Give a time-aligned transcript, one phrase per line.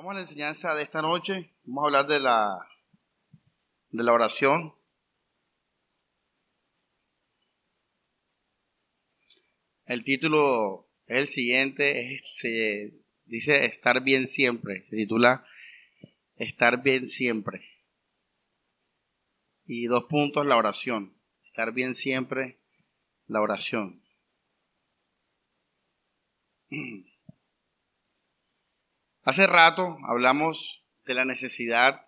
[0.00, 1.52] Vamos a la enseñanza de esta noche.
[1.64, 2.66] Vamos a hablar de la,
[3.90, 4.74] de la oración.
[9.84, 12.94] El título es el siguiente, se
[13.26, 15.46] dice estar bien siempre, se titula
[16.36, 17.62] estar bien siempre.
[19.66, 21.14] Y dos puntos, la oración.
[21.44, 22.58] Estar bien siempre,
[23.26, 24.02] la oración.
[29.22, 32.06] Hace rato hablamos de la necesidad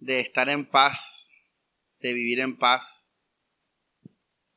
[0.00, 1.32] de estar en paz,
[2.00, 3.08] de vivir en paz,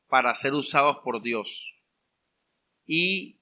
[0.08, 1.74] para ser usados por Dios.
[2.84, 3.40] Y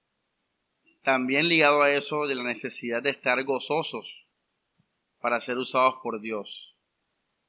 [1.02, 4.28] también ligado a eso de la necesidad de estar gozosos
[5.20, 6.76] para ser usados por Dios.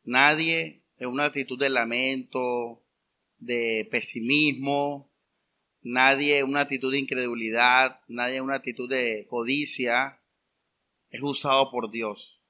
[0.03, 2.84] Nadie en una actitud de lamento,
[3.38, 5.12] de pesimismo,
[5.84, 10.20] nadie en una actitud de incredulidad, nadie en una actitud de codicia,
[11.13, 12.41] es usado por Dios.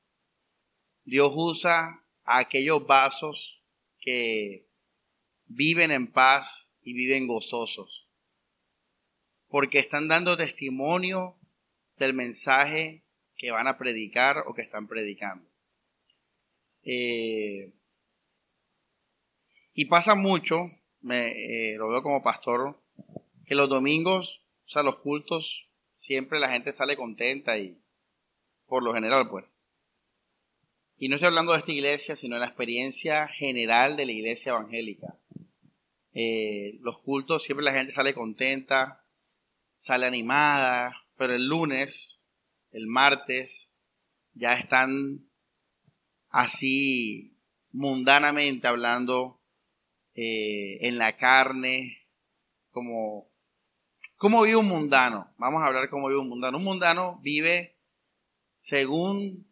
[1.04, 3.62] Dios usa a aquellos vasos
[4.00, 4.70] que
[5.46, 8.08] viven en paz y viven gozosos,
[9.50, 11.38] porque están dando testimonio
[11.98, 13.04] del mensaje
[13.36, 15.46] que van a predicar o que están predicando.
[16.84, 17.74] Eh,
[19.74, 20.64] y pasa mucho,
[21.02, 22.82] me, eh, lo veo como pastor,
[23.46, 25.68] que los domingos, o sea, los cultos,
[25.98, 27.83] siempre la gente sale contenta y,
[28.74, 29.46] por lo general, pues.
[30.98, 34.54] Y no estoy hablando de esta iglesia, sino de la experiencia general de la iglesia
[34.54, 35.16] evangélica.
[36.12, 39.06] Eh, los cultos siempre la gente sale contenta,
[39.78, 42.24] sale animada, pero el lunes,
[42.72, 43.72] el martes,
[44.34, 45.30] ya están
[46.30, 47.38] así
[47.72, 49.40] mundanamente hablando
[50.16, 52.00] eh, en la carne,
[52.72, 53.30] como
[54.18, 55.32] cómo vive un mundano.
[55.38, 56.58] Vamos a hablar cómo vive un mundano.
[56.58, 57.73] Un mundano vive
[58.64, 59.46] según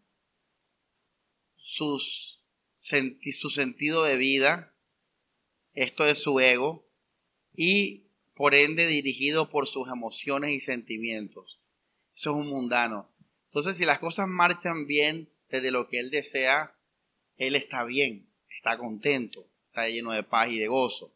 [1.57, 2.45] sus,
[2.79, 4.73] su sentido de vida,
[5.73, 6.87] esto es su ego,
[7.53, 8.05] y
[8.35, 11.59] por ende dirigido por sus emociones y sentimientos.
[12.15, 13.13] Eso es un mundano.
[13.47, 16.73] Entonces, si las cosas marchan bien desde lo que él desea,
[17.35, 21.13] él está bien, está contento, está lleno de paz y de gozo.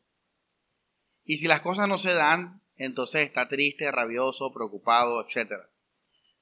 [1.24, 5.54] Y si las cosas no se dan, entonces está triste, rabioso, preocupado, etc.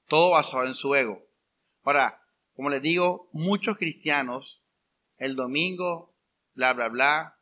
[0.08, 1.32] Todo basado en su ego.
[1.84, 2.22] Ahora,
[2.56, 4.64] como les digo, muchos cristianos
[5.18, 6.16] el domingo,
[6.54, 7.40] bla, bla, bla,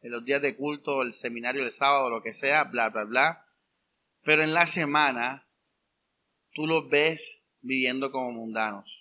[0.00, 3.46] en los días de culto, el seminario el sábado, lo que sea, bla, bla, bla,
[4.22, 5.48] pero en la semana
[6.52, 9.00] tú los ves viviendo como mundanos.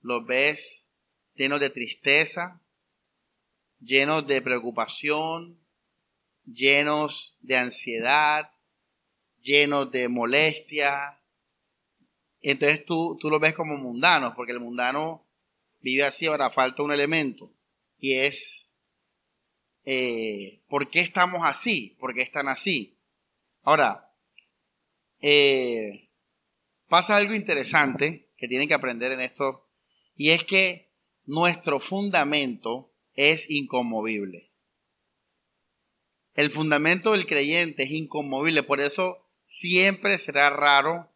[0.00, 0.88] Los ves
[1.34, 2.60] llenos de tristeza,
[3.80, 5.58] llenos de preocupación,
[6.44, 8.50] llenos de ansiedad,
[9.40, 11.17] llenos de molestia,
[12.42, 15.26] entonces tú, tú lo ves como mundano, porque el mundano
[15.80, 17.52] vive así, ahora falta un elemento,
[17.98, 18.72] y es,
[19.84, 21.96] eh, ¿por qué estamos así?
[21.98, 22.98] ¿Por qué están así?
[23.62, 24.12] Ahora,
[25.20, 26.10] eh,
[26.88, 29.68] pasa algo interesante que tienen que aprender en esto,
[30.14, 30.92] y es que
[31.26, 34.52] nuestro fundamento es inconmovible.
[36.34, 41.10] El fundamento del creyente es inconmovible, por eso siempre será raro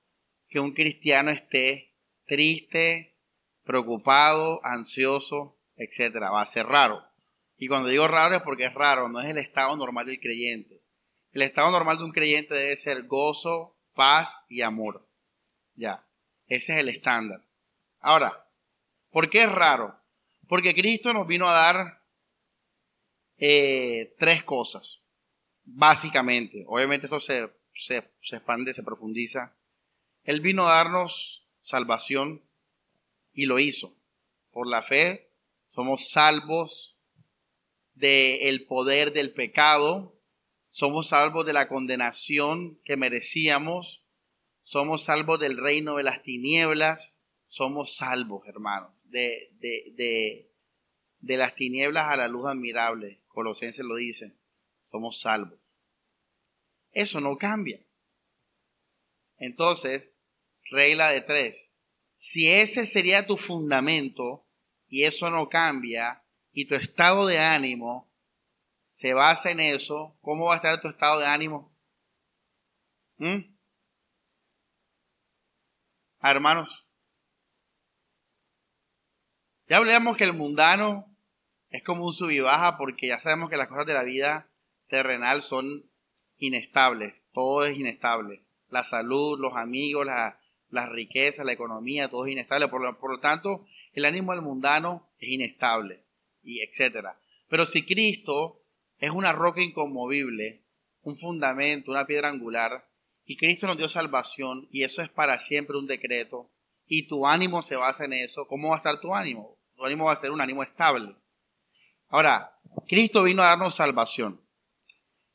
[0.52, 1.94] que un cristiano esté
[2.26, 3.16] triste,
[3.64, 6.30] preocupado, ansioso, etcétera.
[6.30, 7.02] Va a ser raro.
[7.56, 10.82] Y cuando digo raro es porque es raro, no es el estado normal del creyente.
[11.30, 15.08] El estado normal de un creyente debe ser gozo, paz y amor.
[15.74, 16.06] Ya,
[16.48, 17.42] ese es el estándar.
[18.00, 18.46] Ahora,
[19.10, 19.98] ¿por qué es raro?
[20.48, 22.02] Porque Cristo nos vino a dar
[23.38, 25.02] eh, tres cosas,
[25.64, 26.64] básicamente.
[26.66, 29.56] Obviamente esto se, se, se expande, se profundiza
[30.24, 32.42] él vino a darnos salvación
[33.32, 33.96] y lo hizo.
[34.50, 35.30] Por la fe
[35.74, 36.96] somos salvos
[37.94, 40.18] del poder del pecado,
[40.68, 44.04] somos salvos de la condenación que merecíamos,
[44.62, 47.14] somos salvos del reino de las tinieblas,
[47.48, 50.50] somos salvos, hermanos, de, de, de,
[51.18, 53.22] de las tinieblas a la luz admirable.
[53.28, 54.36] Colosenses lo dice,
[54.90, 55.58] somos salvos.
[56.92, 57.84] Eso no cambia.
[59.36, 60.11] Entonces,
[60.72, 61.72] regla de tres.
[62.16, 64.46] Si ese sería tu fundamento
[64.88, 68.12] y eso no cambia y tu estado de ánimo
[68.84, 71.72] se basa en eso, ¿cómo va a estar tu estado de ánimo?
[73.18, 73.52] ¿Mm?
[76.24, 76.86] hermanos,
[79.66, 81.12] ya hablamos que el mundano
[81.70, 84.48] es como un sub y baja porque ya sabemos que las cosas de la vida
[84.86, 85.90] terrenal son
[86.36, 88.44] inestables, todo es inestable.
[88.68, 90.38] La salud, los amigos, la,
[90.72, 92.68] las riquezas, la economía, todo es inestable.
[92.68, 96.02] Por lo, tanto, el ánimo del mundano es inestable,
[96.42, 96.60] y.
[97.48, 98.64] Pero si Cristo
[98.98, 100.64] es una roca inconmovible,
[101.02, 102.88] un fundamento, una piedra angular,
[103.24, 106.50] y Cristo nos dio salvación, y eso es para siempre un decreto,
[106.86, 109.58] y tu ánimo se basa en eso, ¿cómo va a estar tu ánimo?
[109.76, 111.14] Tu ánimo va a ser un ánimo estable.
[112.08, 112.58] Ahora,
[112.88, 114.40] Cristo vino a darnos salvación.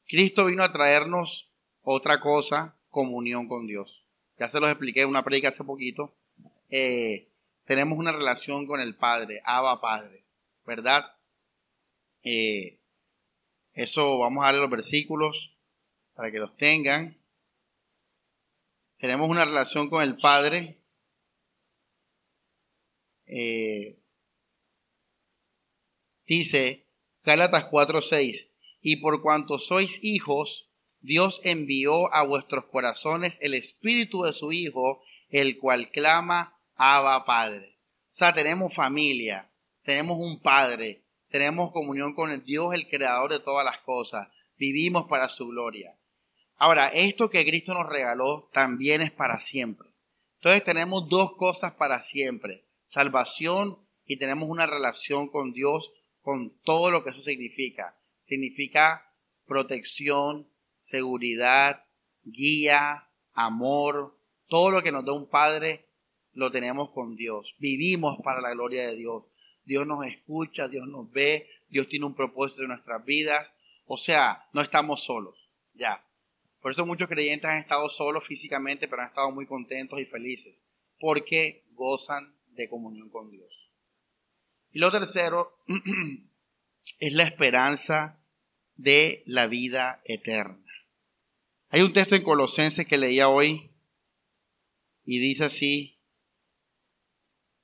[0.07, 1.51] Cristo vino a traernos
[1.81, 3.96] otra cosa, comunión con Dios.
[4.37, 6.15] Ya se los expliqué en una predica hace poquito.
[6.69, 7.29] Eh,
[7.65, 10.25] tenemos una relación con el Padre, Abba Padre,
[10.65, 11.17] ¿verdad?
[12.23, 12.79] Eh,
[13.73, 15.55] eso vamos a darle los versículos
[16.13, 17.17] para que los tengan.
[18.97, 20.81] Tenemos una relación con el Padre.
[23.25, 23.99] Eh,
[26.25, 26.87] dice
[27.23, 30.66] Gálatas 4:6, y por cuanto sois hijos,
[31.07, 37.77] Dios envió a vuestros corazones el espíritu de su Hijo, el cual clama, Abba Padre.
[38.11, 39.49] O sea, tenemos familia,
[39.83, 44.27] tenemos un Padre, tenemos comunión con el Dios, el creador de todas las cosas.
[44.57, 45.97] Vivimos para su gloria.
[46.57, 49.87] Ahora, esto que Cristo nos regaló también es para siempre.
[50.39, 52.65] Entonces tenemos dos cosas para siempre.
[52.83, 57.97] Salvación y tenemos una relación con Dios con todo lo que eso significa.
[58.25, 59.13] Significa
[59.45, 61.85] protección, seguridad,
[62.23, 64.17] guía, amor.
[64.47, 65.89] Todo lo que nos da un Padre
[66.33, 67.55] lo tenemos con Dios.
[67.59, 69.23] Vivimos para la gloria de Dios.
[69.65, 73.53] Dios nos escucha, Dios nos ve, Dios tiene un propósito en nuestras vidas.
[73.85, 76.05] O sea, no estamos solos, ya.
[76.61, 80.65] Por eso muchos creyentes han estado solos físicamente, pero han estado muy contentos y felices,
[80.99, 83.71] porque gozan de comunión con Dios.
[84.71, 85.57] Y lo tercero
[86.99, 88.21] es la esperanza
[88.75, 90.66] de la vida eterna.
[91.69, 93.71] Hay un texto en Colosenses que leía hoy
[95.03, 95.97] y dice así,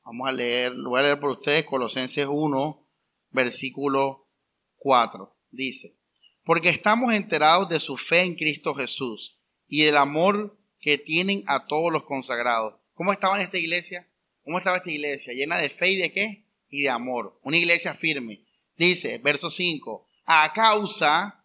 [0.06, 2.90] Vamos a leer, lo voy a leer por ustedes, Colosenses 1,
[3.30, 4.28] versículo
[4.76, 5.34] 4.
[5.50, 5.98] Dice,
[6.44, 11.68] porque estamos enterados de su fe en Cristo Jesús y del amor que tienen a
[11.68, 12.76] todos los consagrados.
[12.96, 14.10] ¿Cómo estaba en esta iglesia?
[14.44, 15.34] ¿Cómo estaba esta iglesia?
[15.34, 16.46] Llena de fe y de qué?
[16.68, 17.40] Y de amor.
[17.42, 18.44] Una iglesia firme.
[18.76, 21.43] Dice, verso 5, a causa,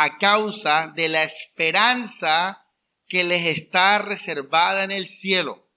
[0.00, 2.64] a causa de la esperanza
[3.06, 5.68] que les está reservada en el cielo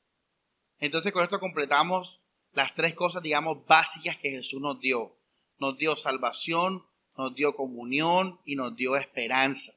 [0.81, 2.19] entonces con esto completamos
[2.53, 5.15] las tres cosas, digamos, básicas que Jesús nos dio.
[5.59, 6.83] Nos dio salvación,
[7.15, 9.73] nos dio comunión y nos dio esperanza.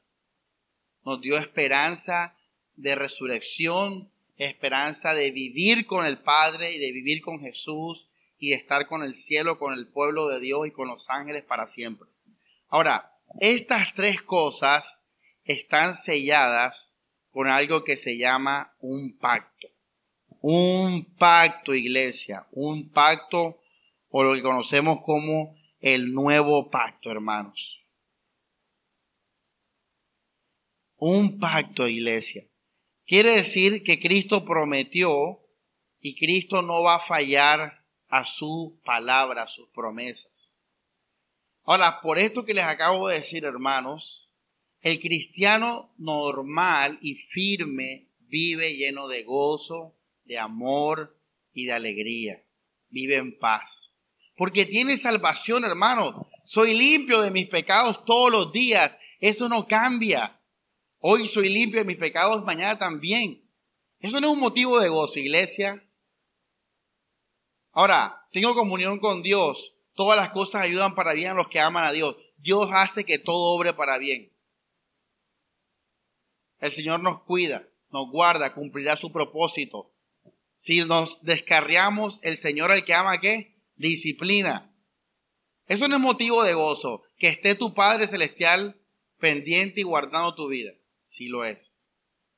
[1.05, 2.35] Nos dio esperanza
[2.75, 8.09] de resurrección, esperanza de vivir con el Padre y de vivir con Jesús
[8.39, 11.45] y de estar con el cielo, con el pueblo de Dios y con los ángeles
[11.45, 12.09] para siempre.
[12.69, 15.01] Ahora, estas tres cosas
[15.45, 16.95] están selladas
[17.31, 19.69] con algo que se llama un pacto.
[20.41, 23.61] Un pacto, iglesia, un pacto
[24.09, 27.83] o lo que conocemos como el nuevo pacto, hermanos.
[30.97, 32.45] Un pacto, iglesia.
[33.07, 35.41] Quiere decir que Cristo prometió
[36.01, 40.44] y Cristo no va a fallar a su palabra, a sus promesas.
[41.65, 44.31] Ahora, por esto que les acabo de decir, hermanos,
[44.83, 51.19] el cristiano normal y firme vive lleno de gozo, de amor
[51.55, 52.45] y de alegría.
[52.91, 53.97] Vive en paz.
[54.37, 56.29] Porque tiene salvación, hermano.
[56.45, 58.99] Soy limpio de mis pecados todos los días.
[59.21, 60.39] Eso no cambia.
[60.99, 63.43] Hoy soy limpio de mis pecados, mañana también.
[64.01, 65.83] Eso no es un motivo de gozo, iglesia.
[67.73, 69.74] Ahora, tengo comunión con Dios.
[69.95, 72.17] Todas las cosas ayudan para bien a los que aman a Dios.
[72.39, 74.33] Dios hace que todo obre para bien.
[76.59, 79.93] El Señor nos cuida, nos guarda, cumplirá su propósito.
[80.59, 83.55] Si nos descarriamos, el Señor el que ama, ¿qué?
[83.77, 84.75] Disciplina.
[85.67, 87.03] Eso no es motivo de gozo.
[87.19, 88.81] Que esté tu Padre Celestial
[89.19, 90.73] pendiente y guardando tu vida.
[91.05, 91.75] Sí lo es.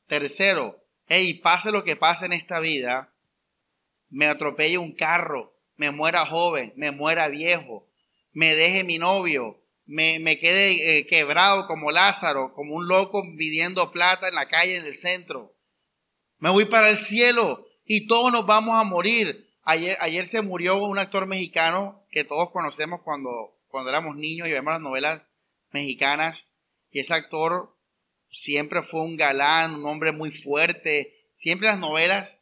[0.06, 3.12] Tercero, hey, pase lo que pase en esta vida,
[4.08, 7.86] me atropelle un carro, me muera joven, me muera viejo,
[8.32, 13.92] me deje mi novio, me, me quede eh, quebrado como Lázaro, como un loco pidiendo
[13.92, 15.54] plata en la calle, en el centro.
[16.38, 19.48] Me voy para el cielo y todos nos vamos a morir.
[19.62, 24.52] Ayer, ayer se murió un actor mexicano que todos conocemos cuando, cuando éramos niños y
[24.52, 25.22] vemos las novelas
[25.70, 26.46] mexicanas.
[26.90, 27.74] Y ese actor
[28.30, 31.30] siempre fue un galán, un hombre muy fuerte.
[31.32, 32.40] Siempre las novelas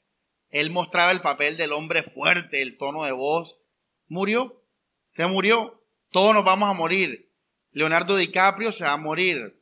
[0.54, 3.58] él mostraba el papel del hombre fuerte, el tono de voz.
[4.06, 4.62] Murió,
[5.08, 5.82] se murió.
[6.10, 7.28] Todos nos vamos a morir.
[7.72, 9.60] Leonardo DiCaprio se va a morir.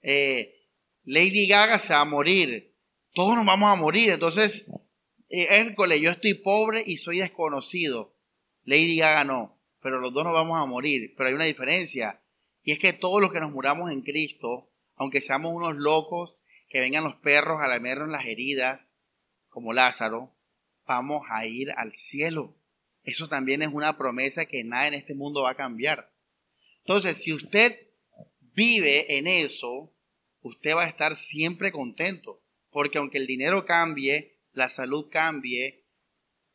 [0.00, 0.66] Eh,
[1.02, 2.74] Lady Gaga se va a morir.
[3.12, 4.12] Todos nos vamos a morir.
[4.12, 4.64] Entonces,
[5.28, 8.16] eh, Hércules, yo estoy pobre y soy desconocido.
[8.62, 11.12] Lady Gaga no, pero los dos nos vamos a morir.
[11.18, 12.22] Pero hay una diferencia.
[12.62, 16.34] Y es que todos los que nos muramos en Cristo, aunque seamos unos locos,
[16.70, 18.93] que vengan los perros a lamernos las heridas,
[19.54, 20.34] como Lázaro,
[20.84, 22.56] vamos a ir al cielo.
[23.04, 26.12] Eso también es una promesa que nada en este mundo va a cambiar.
[26.80, 27.88] Entonces, si usted
[28.40, 29.94] vive en eso,
[30.40, 32.42] usted va a estar siempre contento.
[32.70, 35.86] Porque aunque el dinero cambie, la salud cambie,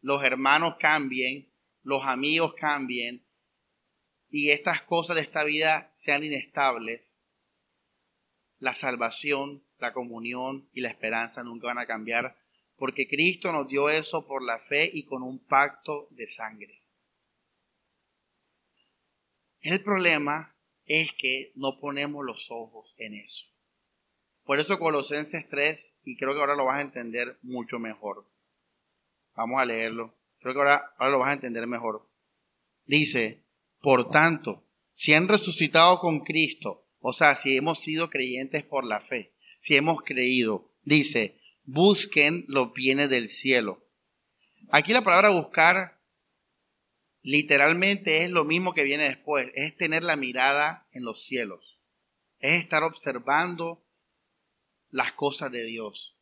[0.01, 3.25] los hermanos cambien, los amigos cambien,
[4.29, 7.17] y estas cosas de esta vida sean inestables,
[8.59, 12.37] la salvación, la comunión y la esperanza nunca van a cambiar,
[12.79, 16.81] porque Cristo nos dio eso por la fe y con un pacto de sangre.
[19.61, 20.55] El problema
[20.85, 23.45] es que no ponemos los ojos en eso.
[24.43, 28.25] Por eso Colosenses 3, y creo que ahora lo vas a entender mucho mejor.
[29.35, 30.17] Vamos a leerlo.
[30.39, 32.09] Creo que ahora, ahora lo vas a entender mejor.
[32.85, 33.43] Dice,
[33.81, 39.01] por tanto, si han resucitado con Cristo, o sea, si hemos sido creyentes por la
[39.01, 41.38] fe, si hemos creído, dice,
[41.71, 43.85] busquen los bienes del cielo.
[44.71, 46.01] Aquí la palabra buscar
[47.21, 51.79] literalmente es lo mismo que viene después, es tener la mirada en los cielos,
[52.39, 53.85] es estar observando
[54.89, 56.17] las cosas de Dios.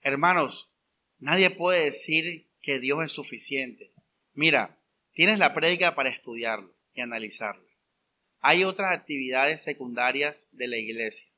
[0.00, 0.70] Hermanos,
[1.18, 3.92] nadie puede decir que Dios es suficiente.
[4.32, 4.80] Mira,
[5.12, 7.66] tienes la prédica para estudiarlo y analizarlo.
[8.40, 11.28] Hay otras actividades secundarias de la iglesia.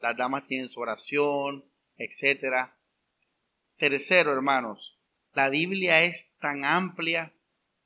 [0.00, 1.64] Las damas tienen su oración,
[1.96, 2.70] etc.
[3.76, 4.98] Tercero, hermanos,
[5.32, 7.34] la Biblia es tan amplia.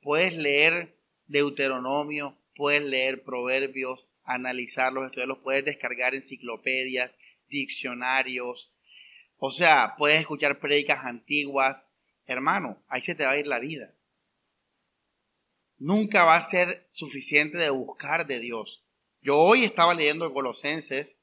[0.01, 8.71] Puedes leer Deuteronomio, puedes leer Proverbios, analizarlos, estudiarlos, puedes descargar enciclopedias, diccionarios.
[9.37, 11.91] O sea, puedes escuchar prédicas antiguas.
[12.25, 13.95] Hermano, ahí se te va a ir la vida.
[15.77, 18.83] Nunca va a ser suficiente de buscar de Dios.
[19.21, 21.18] Yo hoy estaba leyendo Colosenses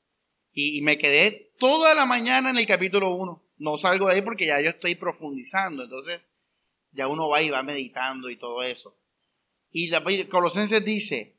[0.58, 3.42] y, me quedé toda la mañana en el capítulo 1.
[3.58, 5.84] No salgo de ahí porque ya yo estoy profundizando.
[5.84, 6.26] Entonces,
[6.92, 8.96] ya uno va y va meditando y todo eso.
[9.70, 11.36] Y la, Colosenses dice,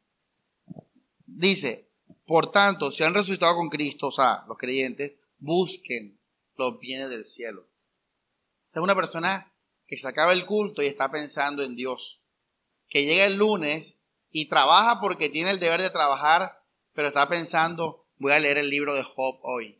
[1.25, 1.89] dice,
[2.27, 6.19] por tanto, si han resucitado con Cristo, o sea, los creyentes, busquen
[6.55, 7.61] los bienes del cielo.
[7.61, 9.51] O sea, una persona
[9.87, 12.21] que se acaba el culto y está pensando en Dios,
[12.87, 16.61] que llega el lunes y trabaja porque tiene el deber de trabajar,
[16.93, 19.79] pero está pensando, voy a leer el libro de Job hoy,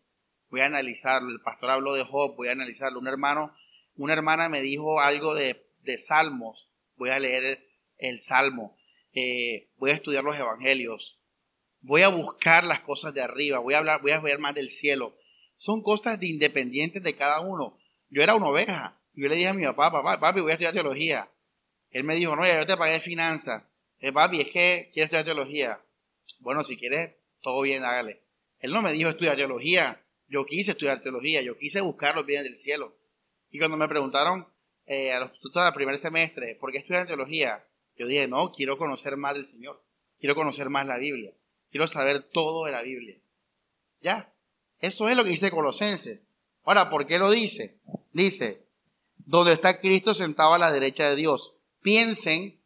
[0.49, 2.99] voy a analizarlo, el pastor habló de Job, voy a analizarlo.
[2.99, 3.55] Un hermano,
[3.95, 5.63] una hermana me dijo algo de,
[5.97, 7.65] salmos, voy a leer
[7.97, 8.77] el, salmo,
[9.13, 11.19] eh, voy a estudiar los evangelios,
[11.81, 14.69] voy a buscar las cosas de arriba, voy a hablar, voy a ver más del
[14.69, 15.17] cielo.
[15.55, 17.79] Son cosas de independientes de cada uno.
[18.09, 19.01] Yo era una oveja.
[19.13, 21.31] Yo le dije a mi papá, papá, papi, voy a estudiar teología.
[21.89, 23.63] Él me dijo, no, ya yo te pagué finanzas.
[23.99, 25.81] Eh, papi, es que quiero estudiar teología.
[26.39, 28.26] Bueno, si quieres, todo bien, hágale.
[28.59, 30.03] Él no me dijo estudiar teología.
[30.27, 32.95] Yo quise estudiar teología, yo quise buscar los bienes del cielo.
[33.49, 34.47] Y cuando me preguntaron
[34.85, 37.65] eh, a los estudiantes del primer semestre, ¿por qué estudiar teología?
[37.95, 39.81] Yo dije, no, quiero conocer más del Señor.
[40.19, 41.33] Quiero conocer más la Biblia.
[41.71, 43.17] Quiero saber todo de la Biblia.
[44.01, 44.33] Ya.
[44.79, 46.19] Eso es lo que dice Colosenses.
[46.63, 47.79] Ahora, ¿por qué lo dice?
[48.11, 48.67] Dice,
[49.17, 51.55] donde está Cristo sentado a la derecha de Dios.
[51.81, 52.59] Piensen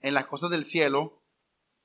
[0.00, 1.22] en las cosas del cielo,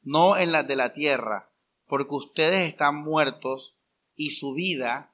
[0.02, 1.50] no en las de la tierra,
[1.94, 3.76] porque ustedes están muertos
[4.16, 5.14] y su vida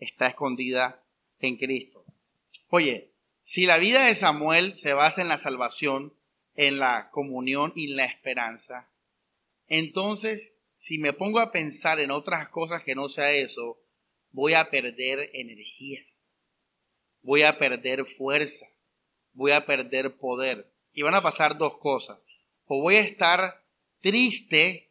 [0.00, 1.00] está escondida
[1.38, 2.04] en Cristo.
[2.68, 6.12] Oye, si la vida de Samuel se basa en la salvación,
[6.56, 8.88] en la comunión y en la esperanza,
[9.68, 13.78] entonces si me pongo a pensar en otras cosas que no sea eso,
[14.32, 16.00] voy a perder energía,
[17.22, 18.66] voy a perder fuerza,
[19.32, 20.72] voy a perder poder.
[20.92, 22.18] Y van a pasar dos cosas.
[22.64, 23.62] O voy a estar
[24.00, 24.85] triste,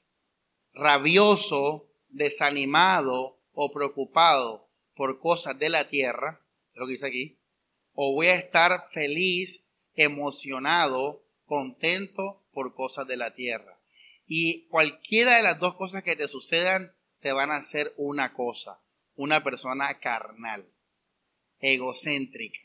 [0.76, 7.40] rabioso, desanimado o preocupado por cosas de la tierra, lo que dice aquí,
[7.94, 13.80] o voy a estar feliz, emocionado, contento por cosas de la tierra.
[14.28, 18.82] Y cualquiera de las dos cosas que te sucedan te van a hacer una cosa,
[19.16, 20.68] una persona carnal,
[21.60, 22.60] egocéntrica,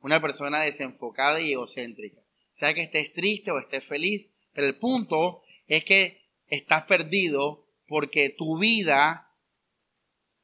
[0.00, 2.20] una persona desenfocada y egocéntrica.
[2.52, 6.20] Sea que estés triste o estés feliz, pero el punto es que
[6.50, 9.34] estás perdido porque tu vida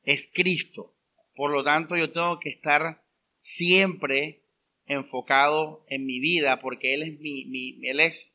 [0.02, 0.96] es Cristo.
[1.34, 3.04] Por lo tanto, yo tengo que estar
[3.38, 4.42] siempre
[4.86, 8.32] enfocado en mi vida porque Él es mi, mi Él es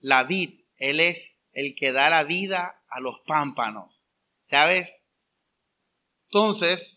[0.00, 4.04] la vida él es el que da la vida a los pámpanos.
[4.48, 5.06] ¿Sabes?
[6.24, 6.96] Entonces,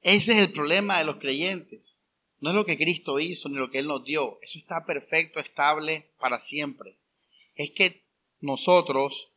[0.00, 2.04] Ese es el problema de los creyentes.
[2.38, 4.38] No es lo que Cristo hizo ni lo que Él nos dio.
[4.42, 6.97] Eso está perfecto, estable para siempre.
[7.58, 8.06] Es que
[8.38, 9.34] nosotros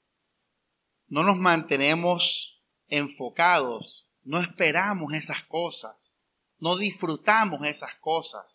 [1.07, 6.13] no nos mantenemos enfocados, no esperamos esas cosas,
[6.59, 8.45] no disfrutamos esas cosas.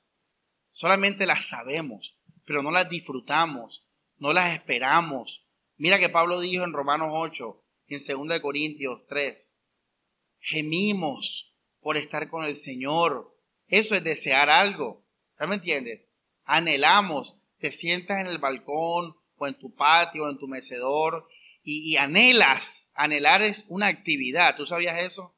[0.71, 3.85] Solamente las sabemos, pero no las disfrutamos,
[4.19, 5.45] no las esperamos.
[5.77, 9.51] Mira que Pablo dijo en Romanos 8 en 2 Corintios 3,
[10.39, 13.37] gemimos por estar con el Señor.
[13.67, 15.05] Eso es desear algo.
[15.37, 15.49] ¿sabes?
[15.49, 16.03] me entiendes?
[16.45, 17.35] Anhelamos.
[17.59, 21.28] Te sientas en el balcón o en tu patio o en tu mecedor
[21.62, 22.93] y, anhelas.
[22.95, 24.57] Anhelar es una actividad.
[24.57, 25.35] ¿Tú sabías eso?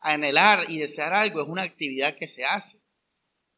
[0.00, 2.82] Anhelar y desear algo es una actividad que se hace.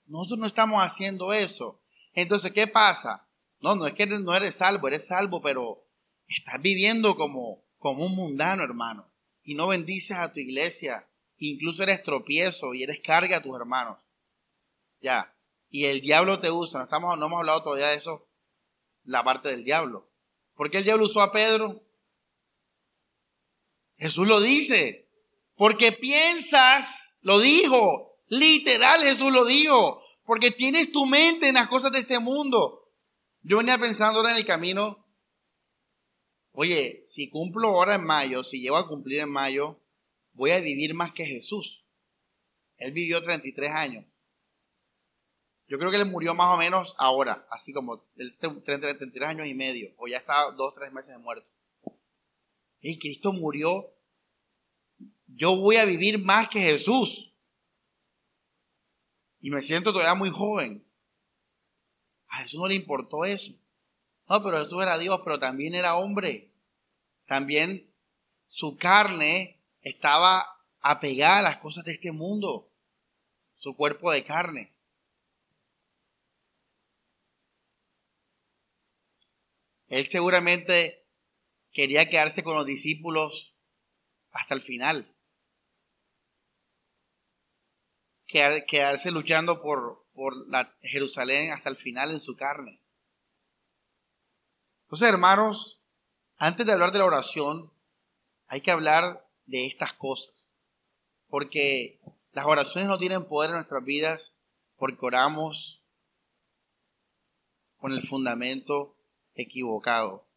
[0.06, 1.82] Nosotros no estamos haciendo eso.
[2.12, 3.26] Entonces, ¿qué pasa?
[3.60, 5.86] No, no es que no eres salvo, eres salvo, pero
[6.26, 9.10] estás viviendo como, como un mundano, hermano.
[9.42, 11.08] Y no bendices a tu iglesia.
[11.38, 13.98] Incluso eres tropiezo y eres carga a tus hermanos.
[15.00, 15.34] Ya.
[15.70, 16.78] Y el diablo te usa.
[16.78, 18.28] No, estamos, no hemos hablado todavía de eso,
[19.04, 20.10] la parte del diablo.
[20.54, 21.82] ¿Por qué el diablo usó a Pedro?
[23.96, 25.08] Jesús lo dice.
[25.54, 28.18] Porque piensas, lo dijo.
[28.28, 30.02] Literal Jesús lo dijo.
[30.24, 32.90] Porque tienes tu mente en las cosas de este mundo.
[33.42, 35.06] Yo venía pensando ahora en el camino.
[36.52, 39.80] Oye, si cumplo ahora en mayo, si llego a cumplir en mayo,
[40.32, 41.84] voy a vivir más que Jesús.
[42.76, 44.04] Él vivió 33 años.
[45.70, 49.54] Yo creo que él murió más o menos ahora, así como él 33 años y
[49.54, 51.48] medio, o ya está dos, tres meses de muerto.
[52.80, 53.88] Y Cristo murió.
[55.28, 57.32] Yo voy a vivir más que Jesús.
[59.38, 60.84] Y me siento todavía muy joven.
[62.26, 63.52] A Jesús no le importó eso.
[64.28, 66.50] No, pero Jesús era Dios, pero también era hombre.
[67.26, 67.88] También
[68.48, 70.44] su carne estaba
[70.80, 72.68] apegada a las cosas de este mundo.
[73.58, 74.74] Su cuerpo de carne.
[79.90, 81.04] Él seguramente
[81.72, 83.54] quería quedarse con los discípulos
[84.30, 85.14] hasta el final.
[88.26, 92.80] Quedarse luchando por, por la Jerusalén hasta el final en su carne.
[94.84, 95.82] Entonces, hermanos,
[96.36, 97.72] antes de hablar de la oración,
[98.46, 100.32] hay que hablar de estas cosas.
[101.26, 102.00] Porque
[102.30, 104.36] las oraciones no tienen poder en nuestras vidas
[104.76, 105.82] porque oramos
[107.76, 108.96] con el fundamento
[109.34, 110.30] equivocado.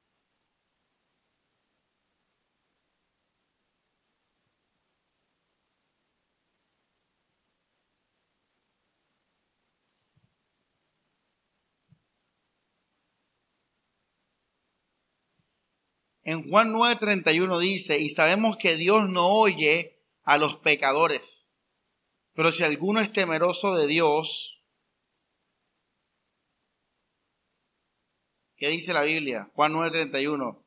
[16.26, 21.48] En Juan 9:31 dice, y sabemos que Dios no oye a los pecadores,
[22.34, 24.53] pero si alguno es temeroso de Dios,
[28.64, 29.52] ¿Qué dice la Biblia?
[29.56, 30.64] Juan 9:31.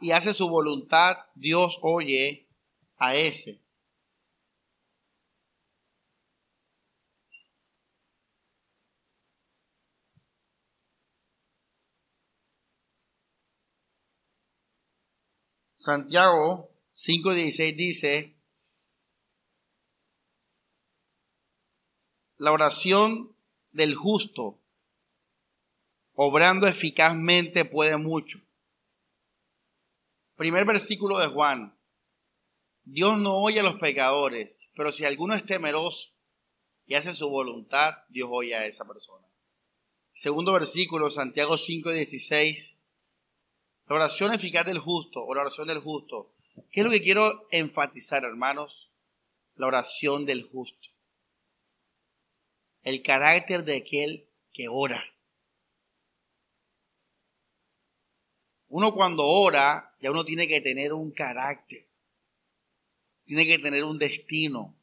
[0.00, 2.48] Y hace su voluntad, Dios oye
[2.96, 3.60] a ese.
[15.74, 18.36] Santiago 5:16 dice,
[22.36, 23.36] la oración
[23.72, 24.60] del justo
[26.20, 28.40] obrando eficazmente puede mucho.
[30.34, 31.78] Primer versículo de Juan.
[32.82, 36.08] Dios no oye a los pecadores, pero si alguno es temeroso
[36.86, 39.24] y hace su voluntad, Dios oye a esa persona.
[40.10, 42.78] Segundo versículo, Santiago 5:16.
[43.86, 46.34] La oración eficaz del justo, o la oración del justo.
[46.72, 48.90] ¿Qué es lo que quiero enfatizar, hermanos?
[49.54, 50.88] La oración del justo.
[52.82, 55.00] El carácter de aquel que ora.
[58.68, 61.86] Uno cuando ora, ya uno tiene que tener un carácter,
[63.24, 64.74] tiene que tener un destino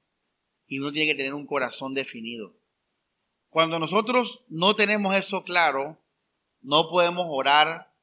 [0.68, 2.54] y uno tiene que tener un corazón definido.
[3.50, 5.98] Cuando nosotros no tenemos eso claro,
[6.62, 7.94] no podemos orar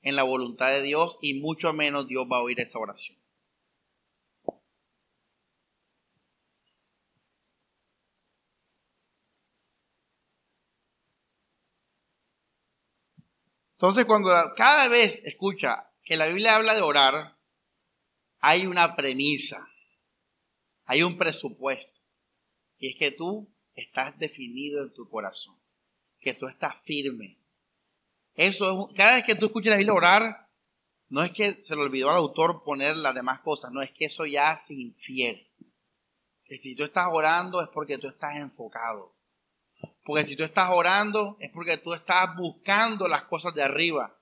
[0.00, 3.21] en la voluntad de Dios y mucho menos Dios va a oír esa oración.
[13.82, 17.36] Entonces, cuando cada vez escucha que la Biblia habla de orar,
[18.38, 19.68] hay una premisa,
[20.84, 22.00] hay un presupuesto.
[22.78, 25.60] Y es que tú estás definido en tu corazón,
[26.20, 27.40] que tú estás firme.
[28.34, 30.48] Eso es, cada vez que tú escuchas la Biblia orar,
[31.08, 34.04] no es que se le olvidó al autor poner las demás cosas, no es que
[34.04, 35.50] eso ya se infiere.
[36.44, 39.11] Que si tú estás orando es porque tú estás enfocado.
[40.04, 44.16] Porque si tú estás orando es porque tú estás buscando las cosas de arriba.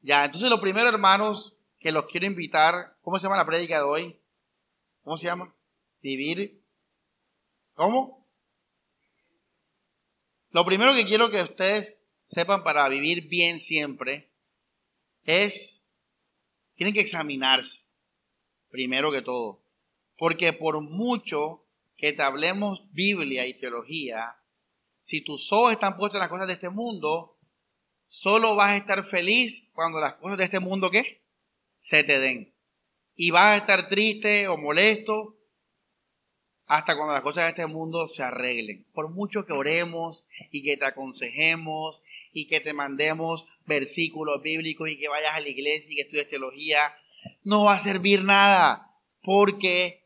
[0.00, 3.84] Ya, entonces lo primero, hermanos, que los quiero invitar, ¿cómo se llama la prédica de
[3.84, 4.20] hoy?
[5.02, 5.52] ¿Cómo se llama?
[6.00, 6.62] Vivir.
[7.74, 8.24] ¿Cómo?
[10.50, 14.30] Lo primero que quiero que ustedes sepan para vivir bien siempre
[15.24, 15.86] es,
[16.74, 17.84] tienen que examinarse,
[18.70, 19.60] primero que todo.
[20.16, 21.65] Porque por mucho
[21.96, 24.36] que te hablemos Biblia y teología,
[25.00, 27.38] si tus ojos están puestos en las cosas de este mundo,
[28.08, 31.22] solo vas a estar feliz cuando las cosas de este mundo, ¿qué?
[31.78, 32.54] Se te den.
[33.14, 35.38] Y vas a estar triste o molesto
[36.66, 38.84] hasta cuando las cosas de este mundo se arreglen.
[38.92, 44.98] Por mucho que oremos y que te aconsejemos y que te mandemos versículos bíblicos y
[44.98, 46.80] que vayas a la iglesia y que estudies teología,
[47.44, 50.05] no va a servir nada porque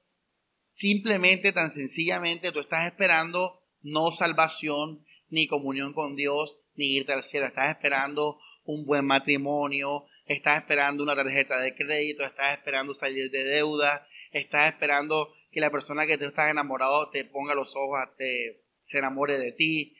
[0.72, 7.22] simplemente, tan sencillamente, tú estás esperando no salvación, ni comunión con Dios, ni irte al
[7.22, 7.46] cielo.
[7.46, 13.44] Estás esperando un buen matrimonio, estás esperando una tarjeta de crédito, estás esperando salir de
[13.44, 18.64] deuda, estás esperando que la persona que te estás enamorado te ponga los ojos, te,
[18.84, 19.96] se enamore de ti,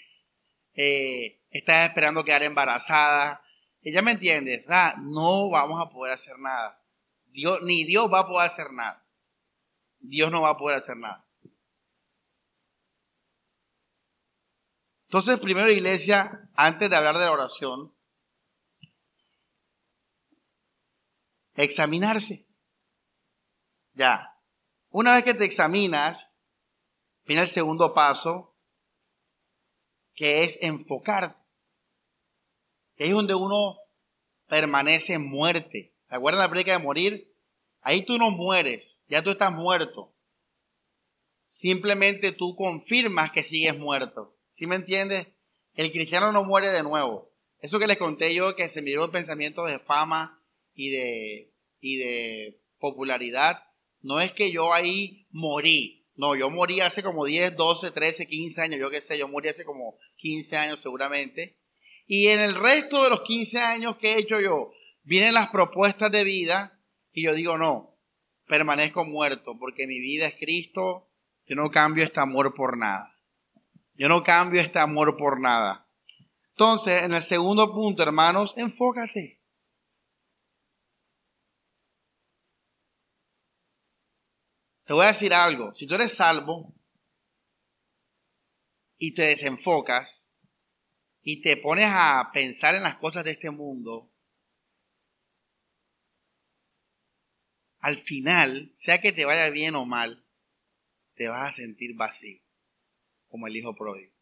[0.75, 3.43] eh, estás esperando quedar embarazada.
[3.83, 6.83] Ya me entiendes, ah, no vamos a poder hacer nada.
[7.27, 9.05] Dios, ni Dios va a poder hacer nada.
[10.01, 11.27] Dios no va a poder hacer nada.
[15.05, 17.95] Entonces, primero, iglesia, antes de hablar de la oración,
[21.55, 22.47] examinarse.
[23.93, 24.37] Ya.
[24.89, 26.33] Una vez que te examinas,
[27.25, 28.57] viene el segundo paso,
[30.15, 31.39] que es enfocarte.
[32.95, 33.79] Que es donde uno
[34.47, 35.97] permanece muerte.
[36.03, 37.35] ¿Se acuerdan la predica de morir?
[37.81, 40.15] Ahí tú no mueres, ya tú estás muerto.
[41.43, 44.39] Simplemente tú confirmas que sigues muerto.
[44.49, 45.27] ¿Sí me entiendes?
[45.75, 47.33] El cristiano no muere de nuevo.
[47.59, 50.43] Eso que les conté yo, que se miró el pensamiento de fama
[50.75, 53.65] y de, y de popularidad,
[54.01, 56.09] no es que yo ahí morí.
[56.15, 59.49] No, yo morí hace como 10, 12, 13, 15 años, yo qué sé, yo morí
[59.49, 61.59] hace como 15 años seguramente.
[62.07, 66.13] Y en el resto de los 15 años que he hecho yo, vienen las propuestas
[66.13, 66.81] de vida
[67.13, 67.90] y yo digo, no,
[68.51, 71.09] permanezco muerto porque mi vida es Cristo,
[71.47, 73.17] yo no cambio este amor por nada.
[73.95, 75.87] Yo no cambio este amor por nada.
[76.51, 79.41] Entonces, en el segundo punto, hermanos, enfócate.
[84.85, 85.75] Te voy a decir algo.
[85.75, 86.75] Si tú eres salvo
[88.99, 90.33] y te desenfocas
[91.23, 94.11] y te pones a pensar en las cosas de este mundo,
[97.81, 100.25] al final, sea que te vaya bien o mal,
[101.15, 102.41] te vas a sentir vacío,
[103.29, 104.13] como el hijo pródigo.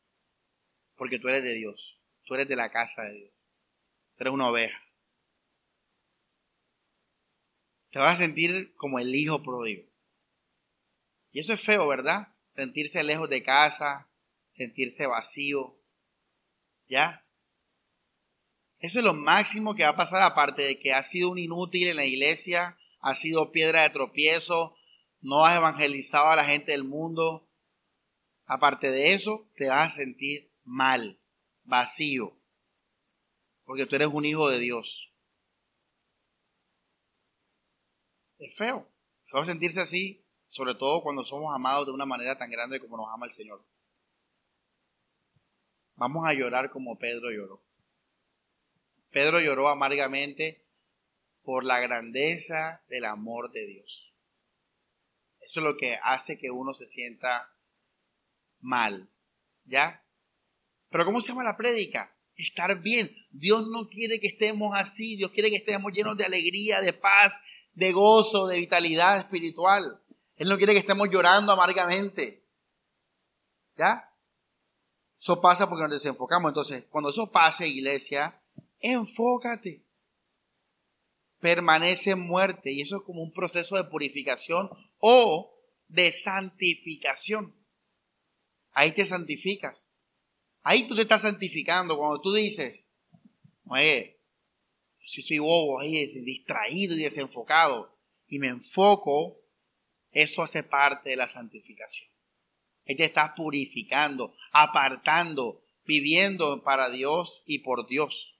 [0.96, 3.32] Porque tú eres de Dios, tú eres de la casa de Dios,
[4.16, 4.80] tú eres una oveja.
[7.90, 9.88] Te vas a sentir como el hijo pródigo.
[11.32, 12.28] Y eso es feo, ¿verdad?
[12.54, 14.08] Sentirse lejos de casa,
[14.54, 15.76] sentirse vacío.
[16.88, 17.24] ¿Ya?
[18.78, 21.88] Eso es lo máximo que va a pasar, aparte de que has sido un inútil
[21.88, 24.76] en la iglesia, has sido piedra de tropiezo,
[25.20, 27.48] no has evangelizado a la gente del mundo.
[28.46, 31.20] Aparte de eso, te vas a sentir mal,
[31.64, 32.36] vacío,
[33.64, 35.12] porque tú eres un hijo de Dios.
[38.38, 38.88] Es feo,
[39.30, 43.08] feo sentirse así, sobre todo cuando somos amados de una manera tan grande como nos
[43.12, 43.64] ama el Señor.
[45.96, 47.62] Vamos a llorar como Pedro lloró.
[49.10, 50.67] Pedro lloró amargamente
[51.48, 54.12] por la grandeza del amor de Dios.
[55.40, 57.50] Eso es lo que hace que uno se sienta
[58.60, 59.08] mal.
[59.64, 60.04] ¿Ya?
[60.90, 62.14] Pero ¿cómo se llama la prédica?
[62.36, 63.10] Estar bien.
[63.30, 65.16] Dios no quiere que estemos así.
[65.16, 67.40] Dios quiere que estemos llenos de alegría, de paz,
[67.72, 70.02] de gozo, de vitalidad espiritual.
[70.36, 72.44] Él no quiere que estemos llorando amargamente.
[73.78, 74.12] ¿Ya?
[75.18, 76.50] Eso pasa porque nos desenfocamos.
[76.50, 78.38] Entonces, cuando eso pase, iglesia,
[78.80, 79.87] enfócate.
[81.40, 82.72] Permanece en muerte.
[82.72, 85.54] Y eso es como un proceso de purificación o
[85.88, 87.54] de santificación.
[88.72, 89.90] Ahí te santificas.
[90.62, 91.96] Ahí tú te estás santificando.
[91.96, 92.88] Cuando tú dices,
[93.64, 94.18] oye,
[95.08, 99.40] si soy bobo, ahí distraído y desenfocado, y me enfoco
[100.10, 102.10] eso hace parte de la santificación.
[102.86, 108.37] Ahí te estás purificando, apartando, viviendo para Dios y por Dios.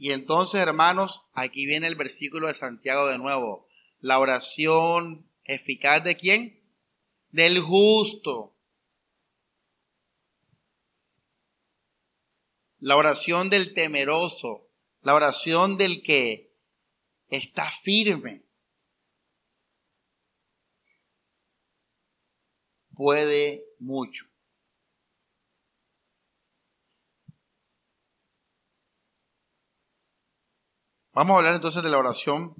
[0.00, 3.68] Y entonces, hermanos, aquí viene el versículo de Santiago de nuevo.
[4.00, 6.58] La oración eficaz de quién?
[7.32, 8.56] Del justo.
[12.78, 14.70] La oración del temeroso,
[15.02, 16.50] la oración del que
[17.28, 18.42] está firme.
[22.94, 24.29] Puede mucho.
[31.20, 32.54] Vamos a hablar entonces de la oración.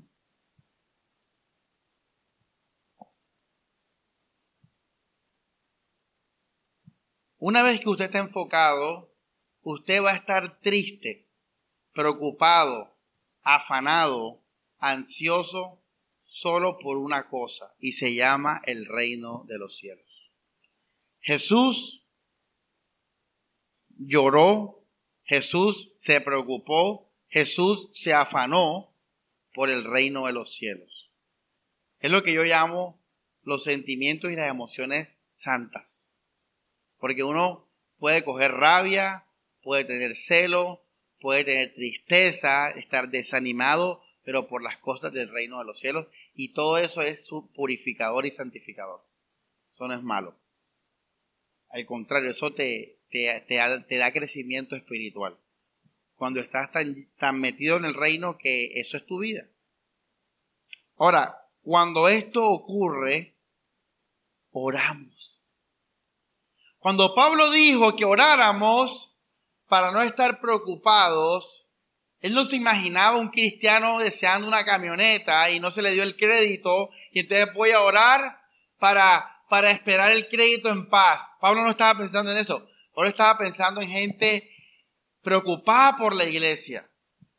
[7.39, 9.17] Una vez que usted está enfocado,
[9.63, 11.27] usted va a estar triste,
[11.95, 12.95] preocupado,
[13.41, 14.45] afanado,
[14.77, 15.83] ansioso,
[16.25, 20.31] solo por una cosa, y se llama el reino de los cielos.
[21.21, 22.07] Jesús
[23.97, 24.85] lloró,
[25.23, 28.93] Jesús se preocupó, Jesús se afanó
[29.55, 31.11] por el reino de los cielos.
[32.01, 33.01] Es lo que yo llamo
[33.43, 36.09] los sentimientos y las emociones santas.
[36.99, 39.27] Porque uno puede coger rabia,
[39.63, 40.85] puede tener celo,
[41.21, 46.09] puede tener tristeza, estar desanimado, pero por las cosas del reino de los cielos.
[46.35, 49.05] Y todo eso es su purificador y santificador.
[49.75, 50.37] Eso no es malo.
[51.69, 55.39] Al contrario, eso te, te, te da crecimiento espiritual
[56.21, 59.47] cuando estás tan, tan metido en el reino que eso es tu vida.
[60.99, 63.39] Ahora, cuando esto ocurre,
[64.51, 65.47] oramos.
[66.79, 69.17] Cuando Pablo dijo que oráramos
[69.67, 71.67] para no estar preocupados,
[72.21, 76.19] él no se imaginaba un cristiano deseando una camioneta y no se le dio el
[76.19, 78.43] crédito y entonces voy a orar
[78.79, 81.27] para, para esperar el crédito en paz.
[81.41, 82.69] Pablo no estaba pensando en eso.
[82.95, 84.50] Pablo estaba pensando en gente
[85.23, 86.91] preocupada por la iglesia.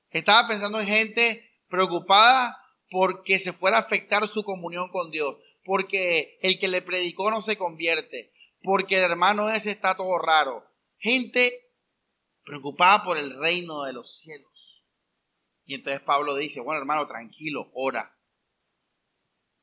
[0.10, 2.58] Estaba pensando en gente preocupada
[2.90, 7.42] porque se fuera a afectar su comunión con Dios, porque el que le predicó no
[7.42, 10.66] se convierte, porque el hermano ese está todo raro.
[10.98, 11.52] Gente
[12.44, 14.84] preocupada por el reino de los cielos.
[15.66, 18.18] Y entonces Pablo dice, bueno hermano, tranquilo, ora.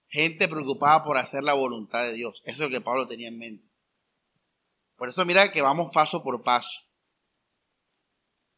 [0.09, 2.41] Gente preocupada por hacer la voluntad de Dios.
[2.45, 3.69] Eso es lo que Pablo tenía en mente.
[4.97, 6.88] Por eso mira que vamos paso por paso.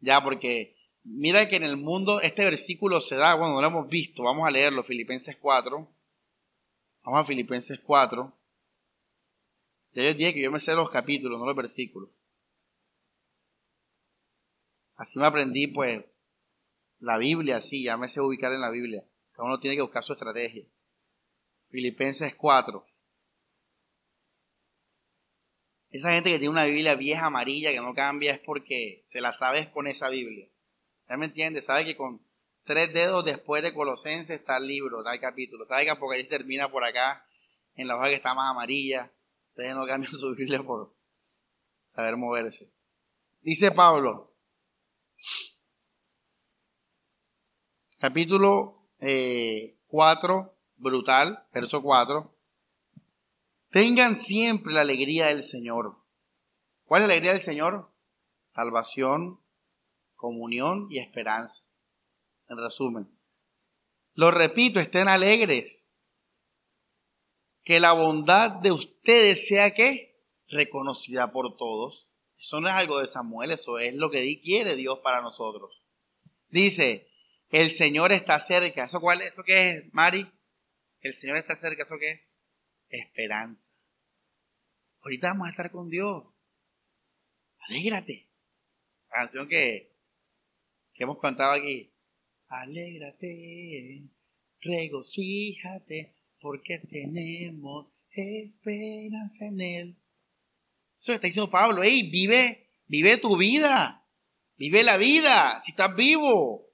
[0.00, 3.88] Ya, porque mira que en el mundo este versículo se da, bueno, no lo hemos
[3.88, 5.88] visto, vamos a leerlo, Filipenses 4.
[7.02, 8.32] Vamos a Filipenses 4.
[9.92, 12.10] Ya yo dije que yo me sé los capítulos, no los versículos.
[14.94, 16.04] Así me aprendí, pues,
[16.98, 19.02] la Biblia, sí, ya me sé ubicar en la Biblia.
[19.32, 20.66] Cada uno tiene que buscar su estrategia.
[21.70, 22.84] Filipenses 4.
[25.90, 29.32] Esa gente que tiene una Biblia vieja, amarilla, que no cambia, es porque se la
[29.32, 30.48] sabes con esa Biblia.
[31.08, 31.66] ¿Ya me entiendes?
[31.66, 32.24] Sabe que con
[32.64, 35.66] tres dedos después de Colosenses está el libro, está el capítulo.
[35.66, 37.26] Sabe que Apocalipsis termina por acá,
[37.74, 39.12] en la hoja que está más amarilla.
[39.48, 40.94] Ustedes no cambian su Biblia por
[41.92, 42.70] saber moverse.
[43.40, 44.32] Dice Pablo,
[47.98, 49.76] capítulo 4, eh,
[50.76, 52.32] brutal, verso 4.
[53.70, 55.96] Tengan siempre la alegría del Señor.
[56.84, 57.88] ¿Cuál es la alegría del Señor?
[58.52, 59.40] Salvación,
[60.16, 61.64] comunión y esperanza.
[62.48, 63.08] En resumen.
[64.14, 65.92] Lo repito, estén alegres.
[67.62, 72.08] Que la bondad de ustedes sea que reconocida por todos.
[72.36, 75.80] Eso no es algo de Samuel, eso es lo que quiere Dios para nosotros.
[76.48, 77.08] Dice,
[77.50, 78.84] el Señor está cerca.
[78.84, 79.34] ¿Eso cuál es?
[79.34, 80.28] ¿Eso qué es, Mari?
[81.02, 82.29] El Señor está cerca, ¿eso qué es?
[82.90, 83.72] Esperanza.
[85.02, 86.24] Ahorita vamos a estar con Dios.
[87.68, 88.28] Alégrate.
[89.10, 89.96] La canción que,
[90.92, 91.92] que hemos cantado aquí.
[92.48, 94.08] Alégrate,
[94.60, 99.96] regocíjate, porque tenemos esperanza en Él.
[100.98, 101.82] Eso está diciendo Pablo.
[101.82, 104.04] Hey, vive, vive tu vida.
[104.56, 105.60] Vive la vida.
[105.60, 106.66] Si estás vivo.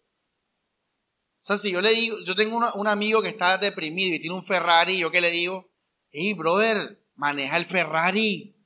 [1.43, 4.35] O sea, si yo le digo, yo tengo un amigo que está deprimido y tiene
[4.35, 5.71] un Ferrari, ¿yo qué le digo?
[6.11, 8.57] Hey, brother, maneja el Ferrari.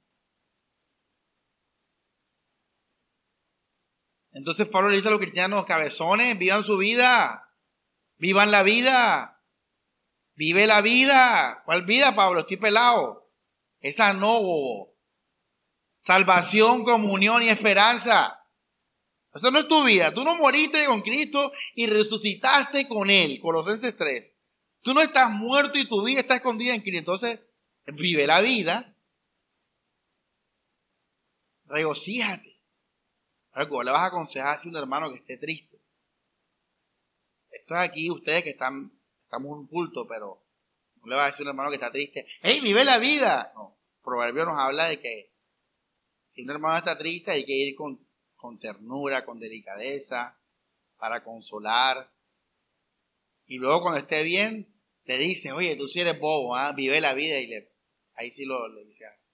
[4.33, 7.53] Entonces Pablo le dice a los cristianos, cabezones, vivan su vida,
[8.17, 9.43] vivan la vida,
[10.35, 11.63] vive la vida.
[11.65, 12.41] ¿Cuál vida, Pablo?
[12.41, 13.31] Estoy pelado.
[13.81, 14.91] Esa no,
[16.01, 18.41] Salvación, comunión y esperanza.
[19.35, 20.13] Eso no es tu vida.
[20.13, 23.39] Tú no moriste con Cristo y resucitaste con Él.
[23.41, 24.37] Colosenses 3.
[24.83, 26.99] Tú no estás muerto y tu vida está escondida en Cristo.
[26.99, 27.41] Entonces,
[27.87, 28.95] vive la vida.
[31.67, 32.59] Regocíjate.
[33.53, 35.81] Algo le vas a aconsejar a un hermano que esté triste.
[37.51, 38.93] Esto es aquí, ustedes que están,
[39.25, 40.43] estamos un culto, pero
[41.03, 43.53] No le vas a decir a un hermano que está triste, ¡hey, vive la vida!
[43.55, 45.33] No, Proverbio nos habla de que
[46.25, 50.39] si un hermano está triste hay que ir con, con ternura, con delicadeza,
[50.97, 52.13] para consolar.
[53.47, 54.70] Y luego cuando esté bien,
[55.05, 56.73] le dice, oye, tú sí eres bobo, ¿ah?
[56.73, 57.73] vive la vida y le,
[58.15, 59.31] ahí sí lo le dice así.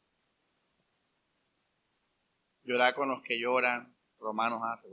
[2.62, 4.88] Llorar con los que lloran, Romanos A, ¿se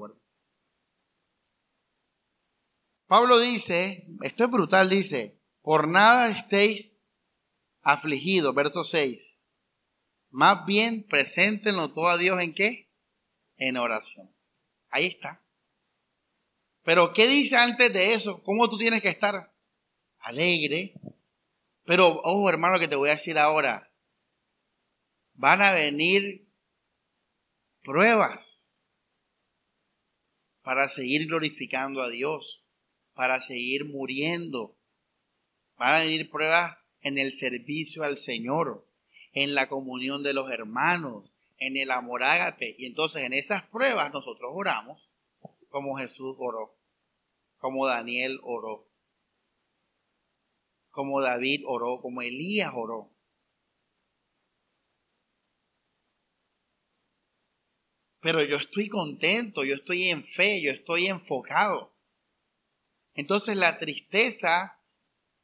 [3.08, 6.98] Pablo dice, esto es brutal, dice, por nada estéis
[7.82, 9.46] afligidos, verso 6.
[10.30, 12.92] Más bien, preséntenlo todo a Dios en qué?
[13.58, 14.36] En oración.
[14.90, 15.44] Ahí está.
[16.84, 18.44] Pero ¿qué dice antes de eso?
[18.44, 19.53] ¿Cómo tú tienes que estar?
[20.24, 20.94] Alegre.
[21.86, 23.92] Pero, ojo hermano, que te voy a decir ahora.
[25.34, 26.48] Van a venir
[27.84, 28.68] pruebas
[30.64, 32.64] para seguir glorificando a Dios,
[33.14, 34.78] para seguir muriendo.
[35.78, 38.88] Van a venir pruebas en el servicio al Señor,
[39.34, 42.76] en la comunión de los hermanos, en el amor ágape.
[42.78, 45.10] Y entonces en esas pruebas nosotros oramos
[45.70, 46.78] como Jesús oró,
[47.58, 48.88] como Daniel oró,
[50.94, 53.12] como David oró, como Elías oró.
[58.22, 61.94] Pero yo estoy contento, yo estoy en fe, yo estoy enfocado.
[63.16, 64.80] Entonces la tristeza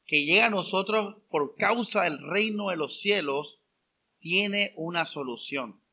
[0.06, 3.60] que llega a nosotros por causa del reino de los cielos
[4.20, 5.84] tiene una solución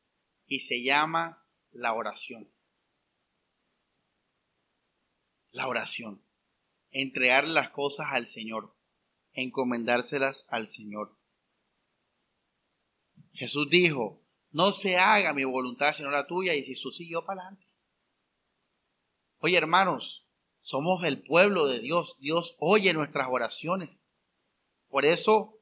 [0.45, 2.49] y se llama la oración
[5.57, 6.23] la oración,
[6.91, 8.76] entregar las cosas al Señor,
[9.37, 11.17] encomendárselas al Señor.
[13.31, 14.21] Jesús dijo,
[14.51, 17.65] no se haga mi voluntad sino la tuya, y Jesús siguió para adelante.
[19.39, 20.25] Oye, hermanos,
[20.61, 22.17] somos el pueblo de Dios.
[22.19, 24.07] Dios oye nuestras oraciones.
[24.89, 25.59] Por eso,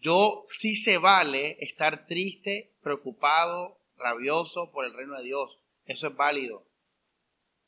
[0.00, 5.58] yo sí se vale estar triste, preocupado, rabioso por el reino de Dios.
[5.84, 6.66] Eso es válido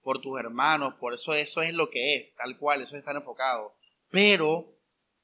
[0.03, 3.15] por tus hermanos, por eso eso es lo que es, tal cual, eso es estar
[3.15, 3.75] enfocado.
[4.11, 4.78] Pero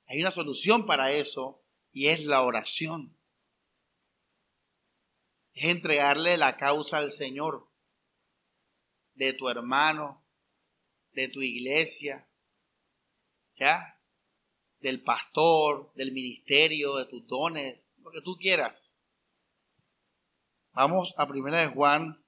[0.07, 1.63] hay una solución para eso
[1.93, 3.17] y es la oración.
[5.53, 7.69] Es entregarle la causa al Señor
[9.15, 10.25] de tu hermano,
[11.13, 12.29] de tu iglesia,
[13.57, 14.01] ¿ya?
[14.81, 18.95] Del pastor, del ministerio, de tus dones, lo que tú quieras.
[20.73, 22.24] Vamos a primera de Juan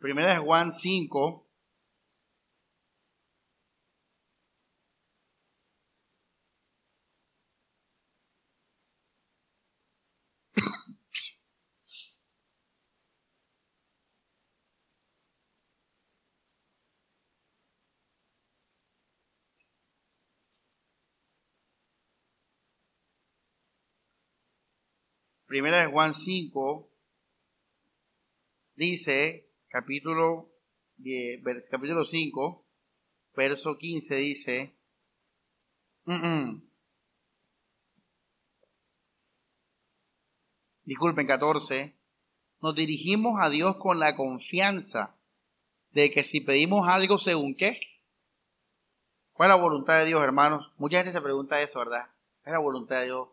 [0.00, 1.46] Primera de Juan 5.
[25.46, 26.88] Primera de Juan 5
[28.76, 30.52] dice, capítulo,
[31.70, 32.66] capítulo 5,
[33.34, 34.76] verso 15 dice,
[40.82, 41.96] disculpen, 14,
[42.60, 45.16] nos dirigimos a Dios con la confianza
[45.90, 47.80] de que si pedimos algo según qué,
[49.32, 50.72] ¿cuál es la voluntad de Dios, hermanos?
[50.78, 52.10] Mucha gente se pregunta eso, ¿verdad?
[52.42, 53.28] ¿Cuál es la voluntad de Dios?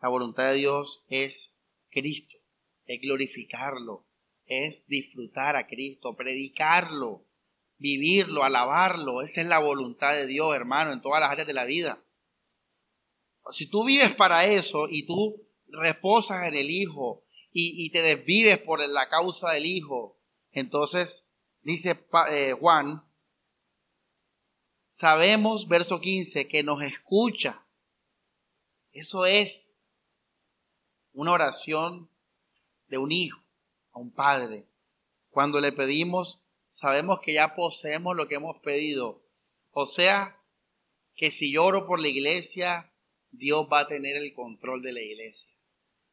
[0.00, 1.58] La voluntad de Dios es
[1.90, 2.38] Cristo,
[2.86, 4.06] es glorificarlo,
[4.52, 7.24] es disfrutar a Cristo, predicarlo,
[7.78, 9.22] vivirlo, alabarlo.
[9.22, 12.02] Esa es la voluntad de Dios, hermano, en todas las áreas de la vida.
[13.52, 18.86] Si tú vives para eso y tú reposas en el Hijo y, te desvives por
[18.86, 20.18] la causa del Hijo,
[20.52, 21.26] entonces
[21.62, 21.98] dice
[22.30, 23.04] eh, Juan,
[24.86, 27.66] sabemos, verso 15, que nos escucha.
[28.92, 29.74] Eso es
[31.12, 32.10] una oración
[32.88, 33.41] de un hijo
[33.92, 34.66] a un padre.
[35.30, 39.22] Cuando le pedimos, sabemos que ya poseemos lo que hemos pedido.
[39.70, 40.38] O sea,
[41.14, 42.92] que si yo oro por la iglesia,
[43.30, 45.54] Dios va a tener el control de la iglesia.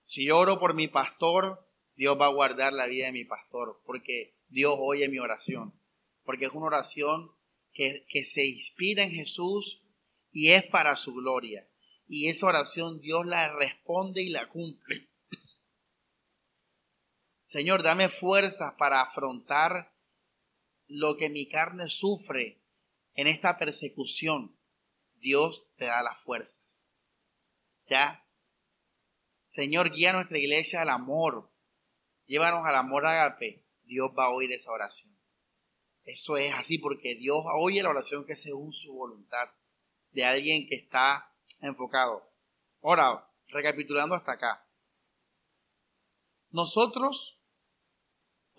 [0.03, 3.81] Si yo oro por mi pastor, Dios va a guardar la vida de mi pastor,
[3.85, 5.73] porque Dios oye mi oración,
[6.23, 7.31] porque es una oración
[7.73, 9.81] que, que se inspira en Jesús
[10.31, 11.67] y es para su gloria.
[12.07, 15.09] Y esa oración Dios la responde y la cumple.
[17.49, 19.91] Señor, dame fuerzas para afrontar
[20.85, 22.61] lo que mi carne sufre
[23.15, 24.55] en esta persecución.
[25.15, 26.85] Dios te da las fuerzas.
[27.87, 28.23] ¿Ya?
[29.45, 31.51] Señor, guía nuestra iglesia al amor.
[32.27, 33.65] Llévanos al amor agape.
[33.81, 35.11] Dios va a oír esa oración.
[36.03, 39.49] Eso es así porque Dios oye la oración que según su voluntad
[40.11, 42.31] de alguien que está enfocado.
[42.83, 44.67] Ahora, recapitulando hasta acá.
[46.51, 47.38] Nosotros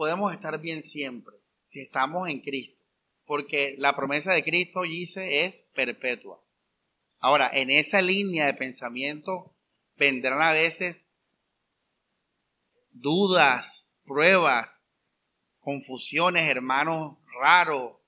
[0.01, 1.37] podemos estar bien siempre
[1.67, 2.83] si estamos en Cristo,
[3.27, 6.43] porque la promesa de Cristo, dice, es perpetua.
[7.19, 9.55] Ahora, en esa línea de pensamiento
[9.99, 11.11] vendrán a veces
[12.93, 14.87] dudas, pruebas,
[15.59, 17.99] confusiones, hermanos raros.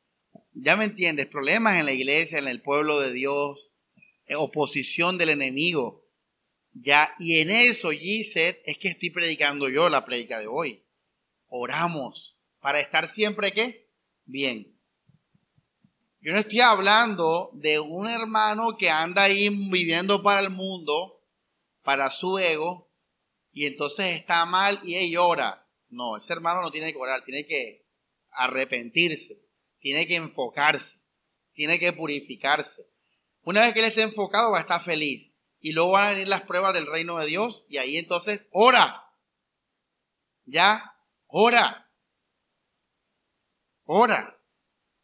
[0.54, 3.68] Ya me entiendes, problemas en la iglesia, en el pueblo de Dios,
[4.24, 6.06] eh, oposición del enemigo.
[6.72, 10.82] Ya, y en eso, Gisette, es que estoy predicando yo la predica de hoy.
[11.54, 13.86] Oramos para estar siempre qué?
[14.24, 14.74] Bien.
[16.22, 21.22] Yo no estoy hablando de un hermano que anda ahí viviendo para el mundo,
[21.82, 22.90] para su ego,
[23.52, 25.68] y entonces está mal y él llora.
[25.90, 27.86] No, ese hermano no tiene que orar, tiene que
[28.30, 29.42] arrepentirse,
[29.78, 31.02] tiene que enfocarse,
[31.52, 32.88] tiene que purificarse.
[33.42, 35.34] Una vez que él esté enfocado va a estar feliz.
[35.60, 39.04] Y luego van a venir las pruebas del reino de Dios y ahí entonces ora.
[40.46, 40.91] Ya,
[41.32, 41.90] ora.
[43.84, 44.38] Ora.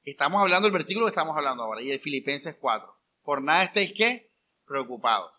[0.05, 2.89] Estamos hablando del versículo que estamos hablando ahora y de Filipenses 4.
[3.23, 4.33] Por nada estéis qué?
[4.65, 5.33] Preocupados.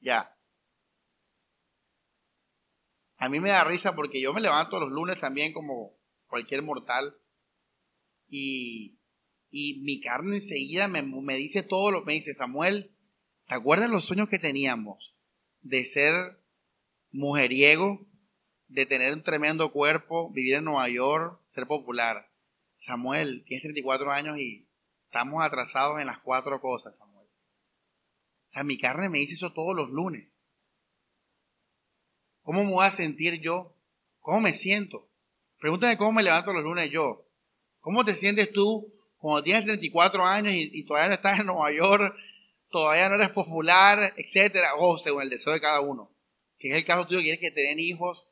[0.00, 0.36] Ya.
[3.16, 7.16] A mí me da risa porque yo me levanto los lunes también como cualquier mortal
[8.28, 9.00] y,
[9.50, 12.96] y mi carne enseguida me, me dice todo lo que me dice Samuel.
[13.46, 15.16] ¿Te acuerdas los sueños que teníamos
[15.60, 16.40] de ser
[17.10, 18.06] mujeriego,
[18.70, 22.30] de tener un tremendo cuerpo, vivir en Nueva York, ser popular?
[22.76, 24.68] Samuel, tienes 34 años y
[25.06, 27.26] estamos atrasados en las cuatro cosas, Samuel.
[27.26, 30.28] O sea, mi carne me dice eso todos los lunes.
[32.42, 33.76] ¿Cómo me voy a sentir yo?
[34.20, 35.08] ¿Cómo me siento?
[35.58, 37.28] Pregúntame cómo me levanto los lunes yo.
[37.80, 42.14] ¿Cómo te sientes tú cuando tienes 34 años y, todavía no estás en Nueva York,
[42.70, 44.74] todavía no eres popular, etcétera?
[44.78, 46.10] O según el deseo de cada uno.
[46.54, 48.29] Si es el caso tuyo, quieres que te den hijos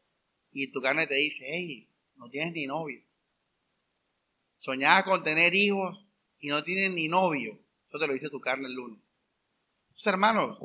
[0.63, 3.01] y tu carne te dice, hey, no tienes ni novio.
[4.57, 6.05] Soñabas con tener hijos
[6.41, 7.59] y no tienes ni novio.
[7.89, 9.01] Eso te lo dice tu carne el lunes.
[9.91, 10.59] Entonces, hermanos,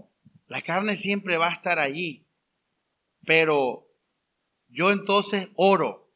[0.47, 2.25] la carne siempre va a estar allí.
[3.25, 3.87] Pero
[4.67, 6.11] yo entonces oro.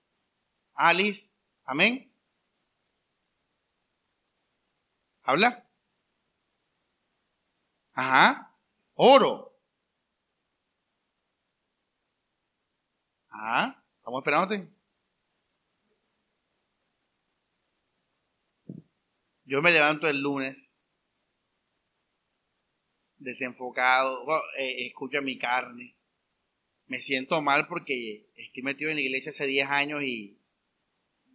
[0.74, 1.30] Alice,
[1.64, 2.12] amén.
[5.22, 5.70] ¿Habla?
[7.94, 8.56] Ajá.
[8.96, 9.47] Oro.
[13.38, 13.84] Ajá.
[14.00, 14.68] Estamos esperándote.
[19.46, 20.78] Yo me levanto el lunes
[23.18, 24.26] desenfocado,
[24.58, 25.96] eh, escucho mi carne,
[26.86, 30.40] me siento mal porque estoy metido en la iglesia hace 10 años y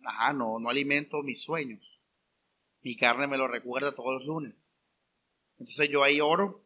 [0.05, 1.81] ajá, no, no alimento mis sueños.
[2.83, 4.55] Mi carne me lo recuerda todos los lunes.
[5.59, 6.65] Entonces yo ahí oro.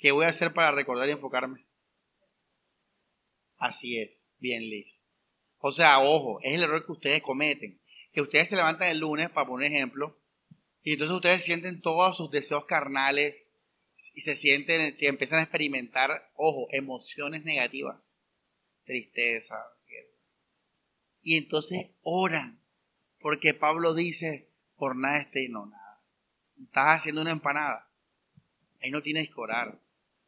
[0.00, 1.66] ¿Qué voy a hacer para recordar y enfocarme?
[3.58, 5.04] Así es, bien Liz.
[5.58, 7.80] O sea, ojo, es el error que ustedes cometen.
[8.12, 10.18] Que ustedes se levantan el lunes, para poner ejemplo,
[10.82, 13.52] y entonces ustedes sienten todos sus deseos carnales,
[14.14, 18.18] y se sienten, si empiezan a experimentar, ojo, emociones negativas,
[18.84, 19.56] tristeza.
[21.22, 22.64] Y entonces oran,
[23.20, 26.02] porque Pablo dice, por nada esté, no, nada.
[26.62, 27.92] Estás haciendo una empanada.
[28.82, 29.78] Ahí no tienes que orar.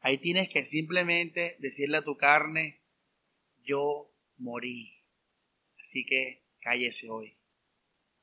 [0.02, 2.82] Ahí tienes que simplemente decirle a tu carne,
[3.62, 5.00] yo morí.
[5.80, 7.38] Así que cállese hoy.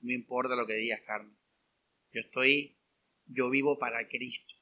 [0.02, 1.34] No importa lo que digas, carne.
[2.12, 2.78] Yo estoy,
[3.28, 4.56] yo vivo para Cristo.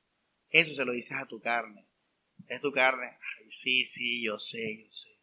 [0.49, 1.87] Eso se lo dices a tu carne.
[2.47, 3.17] Es tu carne.
[3.49, 5.17] sí, sí, yo sé, yo sé.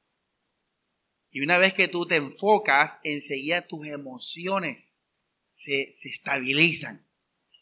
[1.31, 5.05] Y una vez que tú te enfocas, enseguida tus emociones
[5.49, 7.07] se, se estabilizan,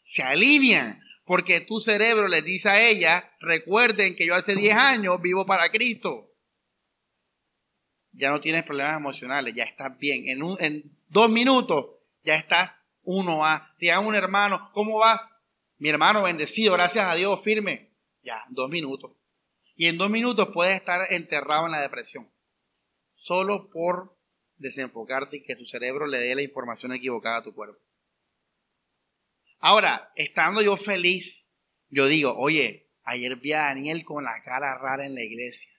[0.01, 5.21] se alinean, porque tu cerebro le dice a ella, recuerden que yo hace 10 años
[5.21, 6.29] vivo para Cristo.
[8.11, 10.27] Ya no tienes problemas emocionales, ya estás bien.
[10.27, 11.87] En, dos minutos
[12.23, 13.73] ya estás uno a.
[13.79, 15.41] Te llama un hermano, ¿cómo va?
[15.77, 17.91] Mi hermano bendecido, gracias a Dios, firme.
[18.21, 19.11] Ya, dos minutos.
[19.75, 22.31] Y en dos minutos puedes estar enterrado en la depresión.
[23.15, 24.15] Solo por
[24.57, 27.79] desenfocarte y que tu cerebro le dé la información equivocada a tu cuerpo.
[29.65, 31.49] Ahora, estando yo feliz,
[31.87, 35.71] yo digo, oye, ayer vi a Daniel con la cara rara en la iglesia.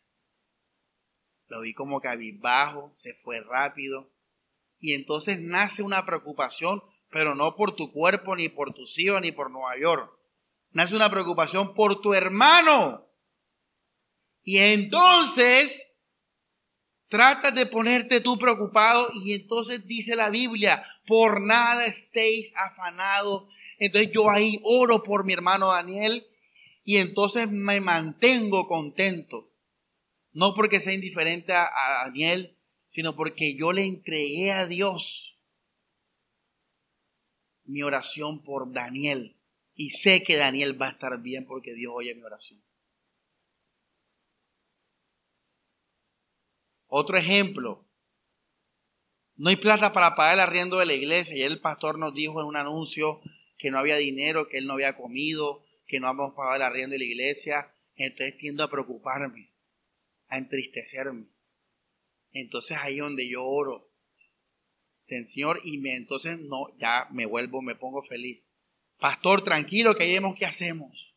[1.48, 4.10] Lo vi como cabizbajo, se fue rápido.
[4.78, 9.30] Y entonces nace una preocupación pero no por tu cuerpo, ni por tus hijos, ni
[9.30, 10.10] por Nueva York.
[10.70, 13.06] nace una preocupación por tu hermano.
[14.42, 15.86] Y entonces
[17.08, 23.46] tratas de ponerte tú preocupado y entonces dice la Biblia, por nada estéis afanados.
[23.78, 26.26] Entonces yo ahí oro por mi hermano Daniel
[26.84, 29.50] y entonces me mantengo contento.
[30.32, 31.70] No porque sea indiferente a,
[32.04, 32.58] Daniel,
[32.90, 35.38] sino porque yo le entregué a Dios
[37.64, 39.36] mi oración por Daniel.
[39.74, 42.62] Y sé que Daniel va a estar bien porque Dios oye mi oración.
[46.86, 47.84] Otro ejemplo.
[49.36, 51.36] No hay plata para pagar el arriendo de la iglesia.
[51.36, 53.20] Y el pastor nos dijo en un anuncio
[53.56, 56.94] que no había dinero, que él no había comido, que no habíamos pagado el arriendo
[56.94, 57.74] de la iglesia.
[57.96, 59.52] Entonces tiendo a preocuparme,
[60.28, 61.26] a entristecerme.
[62.32, 63.90] Entonces ahí donde yo oro.
[65.06, 68.42] Señor, y me, entonces no, ya me vuelvo, me pongo feliz.
[68.98, 71.14] Pastor, tranquilo, que vemos qué hacemos.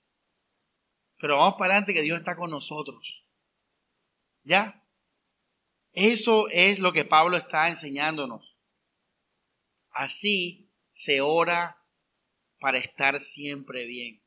[1.19, 3.23] Pero vamos para adelante que Dios está con nosotros.
[4.43, 4.83] ¿Ya?
[5.93, 8.55] Eso es lo que Pablo está enseñándonos.
[9.91, 11.76] Así se ora
[12.60, 14.22] para estar siempre bien.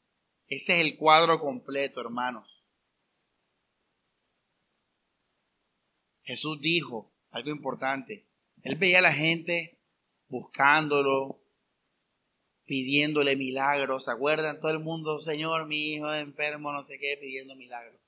[0.46, 2.64] Ese es el cuadro completo, hermanos.
[6.22, 8.26] Jesús dijo algo importante.
[8.62, 9.80] Él veía a la gente
[10.28, 11.40] buscándolo,
[12.64, 14.04] pidiéndole milagros.
[14.04, 14.60] ¿Se acuerdan?
[14.60, 18.00] Todo el mundo, Señor, mi hijo es enfermo, no sé qué, pidiendo milagros.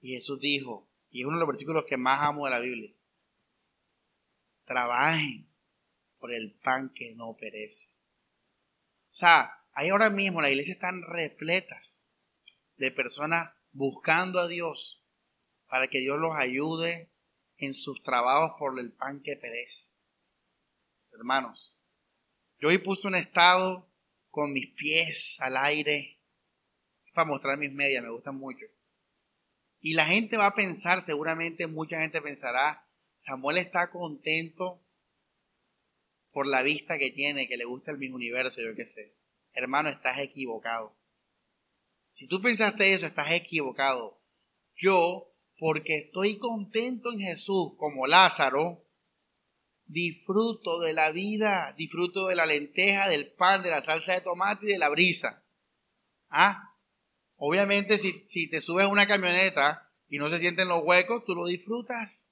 [0.00, 2.92] Y Jesús dijo, y es uno de los versículos que más amo de la Biblia.
[4.64, 5.48] Trabajen
[6.18, 7.93] por el pan que no perece.
[9.14, 12.04] O sea, ahí ahora mismo la iglesia están repletas
[12.74, 15.04] de personas buscando a Dios
[15.68, 17.12] para que Dios los ayude
[17.58, 19.86] en sus trabajos por el pan que perece.
[21.12, 21.78] Hermanos,
[22.58, 23.88] yo hoy puse un estado
[24.30, 26.20] con mis pies al aire
[27.12, 28.66] para mostrar mis medias, me gustan mucho.
[29.78, 32.84] Y la gente va a pensar, seguramente mucha gente pensará,
[33.18, 34.83] Samuel está contento
[36.34, 39.14] por la vista que tiene, que le gusta el mismo universo, yo qué sé.
[39.52, 40.92] Hermano, estás equivocado.
[42.12, 44.20] Si tú pensaste eso, estás equivocado.
[44.74, 48.84] Yo, porque estoy contento en Jesús como Lázaro,
[49.86, 54.66] disfruto de la vida, disfruto de la lenteja, del pan, de la salsa de tomate
[54.66, 55.46] y de la brisa.
[56.30, 56.76] ¿Ah?
[57.36, 61.36] Obviamente, si, si te subes a una camioneta y no se sienten los huecos, tú
[61.36, 62.28] lo disfrutas.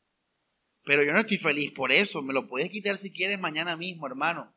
[0.85, 2.23] Pero yo no estoy feliz por eso.
[2.23, 4.53] Me lo puedes quitar si quieres mañana mismo, hermano.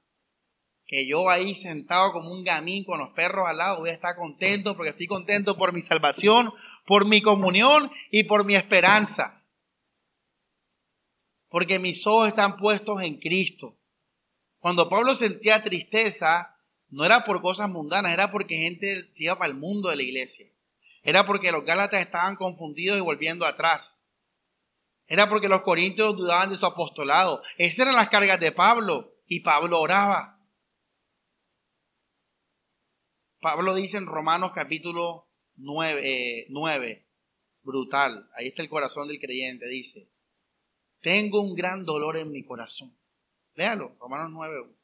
[0.88, 4.16] Que yo ahí sentado como un gamín con los perros al lado voy a estar
[4.16, 6.54] contento porque estoy contento por mi salvación,
[6.86, 9.44] por mi comunión y por mi esperanza.
[11.50, 13.78] Porque mis ojos están puestos en Cristo.
[14.60, 16.56] Cuando Pablo sentía tristeza,
[16.90, 20.04] no era por cosas mundanas, era porque gente se iba para el mundo de la
[20.04, 20.48] iglesia.
[21.04, 24.00] Era porque los Gálatas estaban confundidos y volviendo atrás.
[25.08, 27.42] Era porque los corintios dudaban de su apostolado.
[27.58, 29.14] Esas eran las cargas de Pablo.
[29.28, 30.40] Y Pablo oraba.
[33.40, 37.08] Pablo dice en Romanos capítulo 9, 9, eh,
[37.62, 38.30] brutal.
[38.36, 39.68] Ahí está el corazón del creyente.
[39.68, 40.10] Dice,
[41.02, 42.98] tengo un gran dolor en mi corazón.
[43.54, 44.76] Léalo, Romanos 9.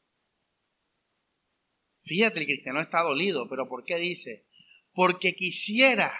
[2.04, 4.46] Fíjate, el cristiano está dolido, pero ¿por qué dice?
[4.94, 6.14] Porque quisiera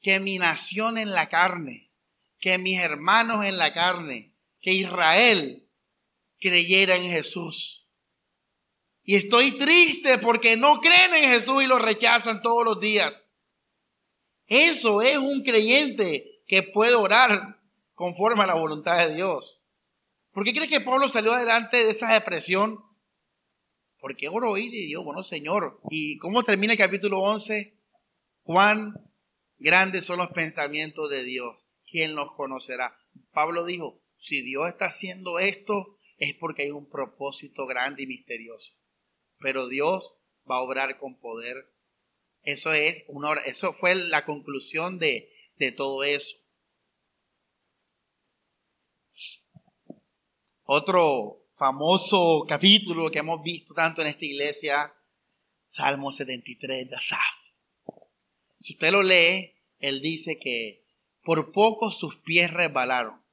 [0.00, 1.83] que mi nación en la carne,
[2.44, 5.66] que mis hermanos en la carne, que Israel
[6.38, 7.88] creyera en Jesús.
[9.02, 13.32] Y estoy triste porque no creen en Jesús y lo rechazan todos los días.
[14.46, 17.62] Eso es un creyente que puede orar
[17.94, 19.62] conforme a la voluntad de Dios.
[20.30, 22.78] ¿Por qué crees que Pablo salió adelante de esa depresión?
[24.00, 25.80] Porque oro y digo, bueno, Señor.
[25.88, 27.74] ¿Y cómo termina el capítulo 11?
[28.42, 28.92] Cuán
[29.56, 31.70] grandes son los pensamientos de Dios.
[31.94, 32.98] ¿Quién los conocerá?
[33.30, 38.72] Pablo dijo, si Dios está haciendo esto, es porque hay un propósito grande y misterioso.
[39.38, 40.16] Pero Dios
[40.50, 41.72] va a obrar con poder.
[42.42, 46.34] Eso es una eso fue la conclusión de, de todo eso.
[50.64, 54.96] Otro famoso capítulo que hemos visto tanto en esta iglesia,
[55.64, 57.20] Salmo 73 de Asaf.
[58.58, 60.83] Si usted lo lee, él dice que
[61.24, 63.24] por poco sus pies resbalaron,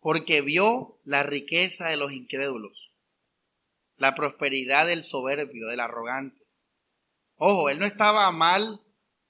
[0.00, 2.92] porque vio la riqueza de los incrédulos,
[3.96, 6.42] la prosperidad del soberbio, del arrogante.
[7.36, 8.80] Ojo, él no estaba mal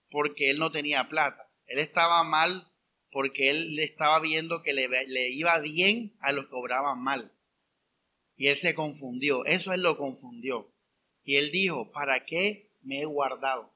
[0.08, 2.72] porque él no tenía plata, él estaba mal
[3.10, 7.32] porque él le estaba viendo que le, le, iba bien a los que obraban mal.
[8.36, 10.72] Y él se confundió, eso él lo confundió.
[11.24, 13.71] Y él dijo, ¿para qué me he guardado?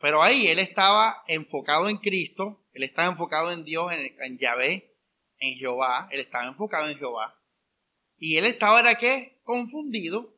[0.00, 4.96] Pero ahí él estaba enfocado en Cristo, él estaba enfocado en Dios, en, en Yahvé,
[5.38, 7.38] en Jehová, él estaba enfocado en Jehová.
[8.18, 9.40] Y él estaba, ¿era qué?
[9.44, 10.36] Confundido.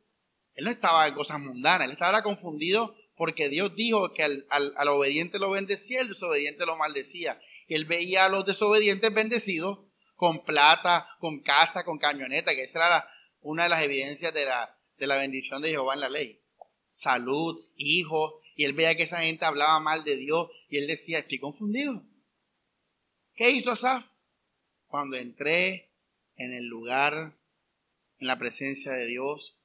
[0.54, 4.88] Él no estaba en cosas mundanas, él estaba confundido porque Dios dijo que al, al,
[4.88, 7.40] obediente lo bendecía, el desobediente lo maldecía.
[7.68, 9.78] Él veía a los desobedientes bendecidos
[10.16, 13.08] con plata, con casa, con camioneta, que esa era
[13.40, 16.40] una de las evidencias de la, de la bendición de Jehová en la ley.
[16.92, 21.18] Salud, hijos, y él veía que esa gente hablaba mal de Dios y él decía,
[21.18, 22.06] estoy confundido.
[23.34, 24.04] ¿Qué hizo Asaf?
[24.86, 25.90] Cuando entré
[26.36, 27.36] en el lugar,
[28.20, 29.58] en la presencia de Dios,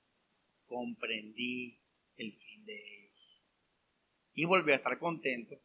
[0.65, 1.79] comprendí
[2.15, 3.43] el fin de ellos.
[4.33, 5.61] Y volvió a estar contento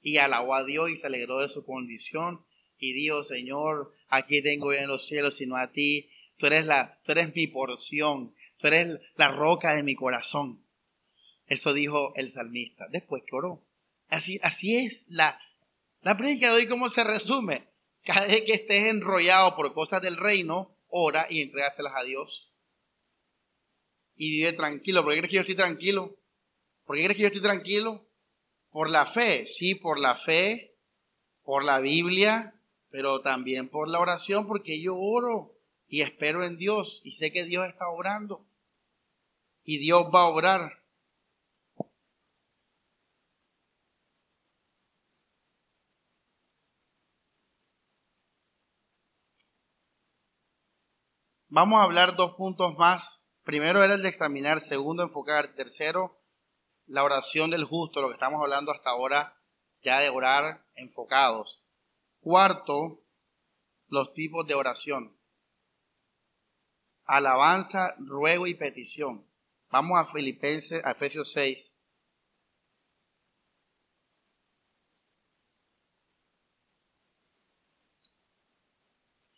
[0.00, 2.46] y alabó a Dios y se alegró de su condición
[2.78, 7.00] y dijo, Señor, aquí tengo yo en los cielos, sino a ti, tú eres la,
[7.04, 10.64] tú eres mi porción, tú eres la roca de mi corazón.
[11.48, 13.62] Eso dijo el salmista, después que oró.
[14.08, 15.40] Así, así es la,
[16.02, 17.68] la prédica de hoy, ¿cómo se resume?
[18.04, 22.50] Cada vez que estés enrollado por cosas del reino, ora y entrégaselas a Dios.
[24.16, 25.02] Y vive tranquilo.
[25.02, 26.16] ¿Por qué crees que yo estoy tranquilo?
[26.84, 28.06] ¿Por qué crees que yo estoy tranquilo?
[28.70, 30.74] Por la fe, sí, por la fe,
[31.42, 32.54] por la Biblia,
[32.90, 35.54] pero también por la oración, porque yo oro
[35.86, 38.46] y espero en Dios y sé que Dios está obrando.
[39.64, 40.77] Y Dios va a obrar.
[51.48, 53.26] Vamos a hablar dos puntos más.
[53.42, 56.18] Primero era el de examinar, segundo enfocar, tercero
[56.88, 59.36] la oración del justo, lo que estamos hablando hasta ahora
[59.82, 61.62] ya de orar enfocados.
[62.20, 63.02] Cuarto,
[63.88, 65.16] los tipos de oración.
[67.04, 69.26] Alabanza, ruego y petición.
[69.70, 71.74] Vamos a Filipenses, a Efesios 6.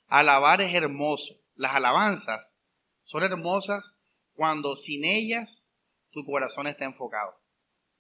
[0.09, 1.40] Alabar es hermoso.
[1.61, 2.59] Las alabanzas
[3.05, 3.95] son hermosas
[4.33, 5.69] cuando sin ellas
[6.09, 7.39] tu corazón está enfocado.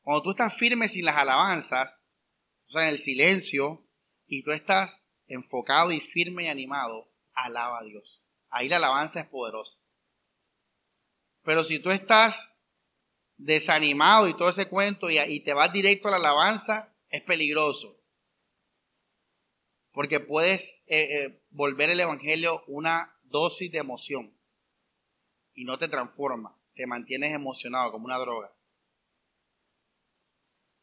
[0.01, 2.03] Cuando tú estás firme sin las alabanzas,
[2.69, 3.87] o sea, en el silencio,
[4.27, 8.23] y tú estás enfocado y firme y animado, alaba a Dios.
[8.49, 9.77] Ahí la alabanza es poderosa.
[11.43, 12.63] Pero si tú estás
[13.37, 18.01] desanimado y todo ese cuento y, te vas directo a la alabanza, es peligroso.
[19.93, 24.37] Porque puedes eh, eh, volver el Evangelio una dosis de emoción
[25.55, 28.53] y no te transforma, te mantienes emocionado como una droga.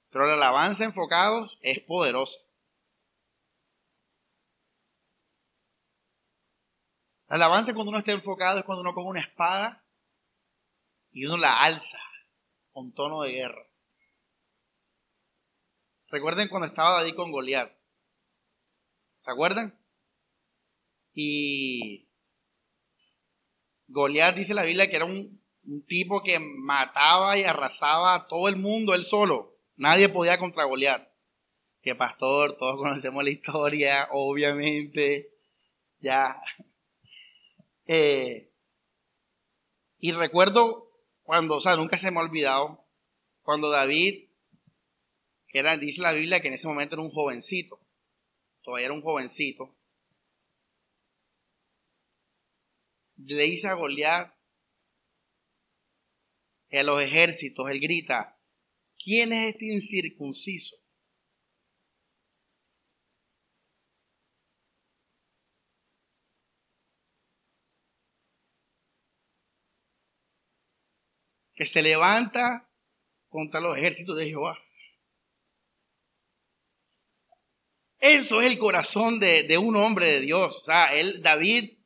[0.10, 2.40] Pero la alabanza enfocado es poderosa.
[7.28, 9.86] La alabanza cuando uno está enfocado es cuando uno coge una espada
[11.12, 12.00] y uno la alza
[12.72, 13.68] con tono de guerra.
[16.10, 17.70] Recuerden cuando estaba David con Goliat.
[19.20, 19.78] ¿Se acuerdan?
[21.14, 22.07] Y
[23.88, 25.42] Goliat dice la Biblia que era un,
[25.88, 29.58] tipo que mataba y arrasaba a todo el mundo él solo.
[29.76, 31.08] Nadie podía contra Goliat.
[31.82, 35.30] Que pastor, todos conocemos la historia, obviamente.
[36.00, 36.42] Ya.
[37.86, 38.52] Eh,
[40.00, 40.88] y recuerdo
[41.24, 42.86] cuando, o sea, nunca se me ha olvidado,
[43.42, 44.30] cuando David,
[45.48, 47.80] que era, dice la Biblia que en ese momento era un jovencito,
[48.62, 49.77] todavía era un jovencito,
[53.36, 54.34] le dice a Goliat
[56.72, 58.40] a los ejércitos, él grita,
[59.02, 60.76] ¿quién es este incircunciso?
[71.56, 72.72] Que se levanta
[73.30, 74.58] contra los ejércitos de Jehová.
[78.00, 80.62] Eso es el corazón de, de un hombre de Dios.
[80.62, 81.77] O sea, él, David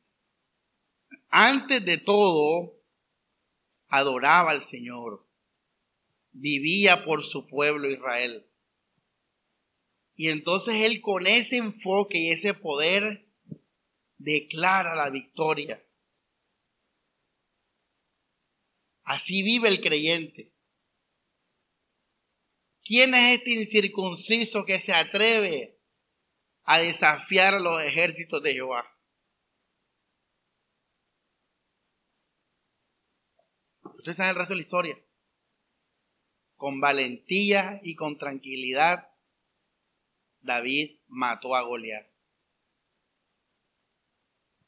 [1.32, 2.78] antes de todo,
[3.88, 5.26] adoraba al Señor,
[6.30, 8.46] vivía por su pueblo Israel.
[10.14, 13.26] Y entonces él con ese enfoque y ese poder
[14.18, 15.82] declara la victoria.
[19.02, 20.52] Así vive el creyente.
[22.84, 25.80] ¿Quién es este incircunciso que se atreve
[26.64, 28.84] a desafiar a los ejércitos de Jehová?
[34.02, 34.98] Ustedes saben el resto de la historia.
[36.56, 39.08] Con valentía y con tranquilidad,
[40.40, 42.04] David mató a Goliat.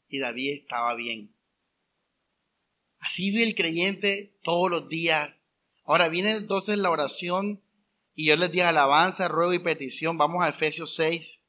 [0.06, 1.34] Y David estaba bien.
[3.00, 5.50] Así vive el creyente todos los días.
[5.82, 7.60] Ahora viene entonces la oración
[8.14, 10.16] y yo les dije alabanza, ruego y petición.
[10.16, 11.44] Vamos a Efesios 6,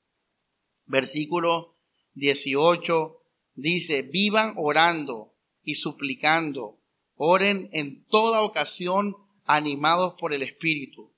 [0.87, 1.77] versículo
[2.15, 3.21] 18.
[3.53, 6.81] Dice, vivan orando y suplicando.
[7.15, 11.13] Oren en toda ocasión animados por el Espíritu.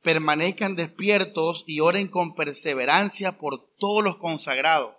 [0.00, 4.96] Permanezcan despiertos y oren con perseverancia por todos los consagrados.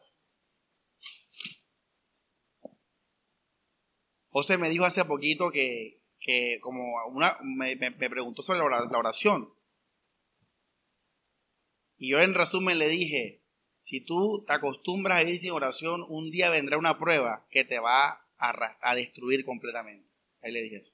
[4.29, 6.01] José me dijo hace poquito que,
[6.61, 9.53] como una, me, preguntó sobre la oración.
[11.97, 13.43] Y yo en resumen le dije,
[13.77, 17.79] si tú te acostumbras a ir sin oración, un día vendrá una prueba que te
[17.79, 20.09] va a, destruir completamente.
[20.41, 20.91] Ahí le dije eso.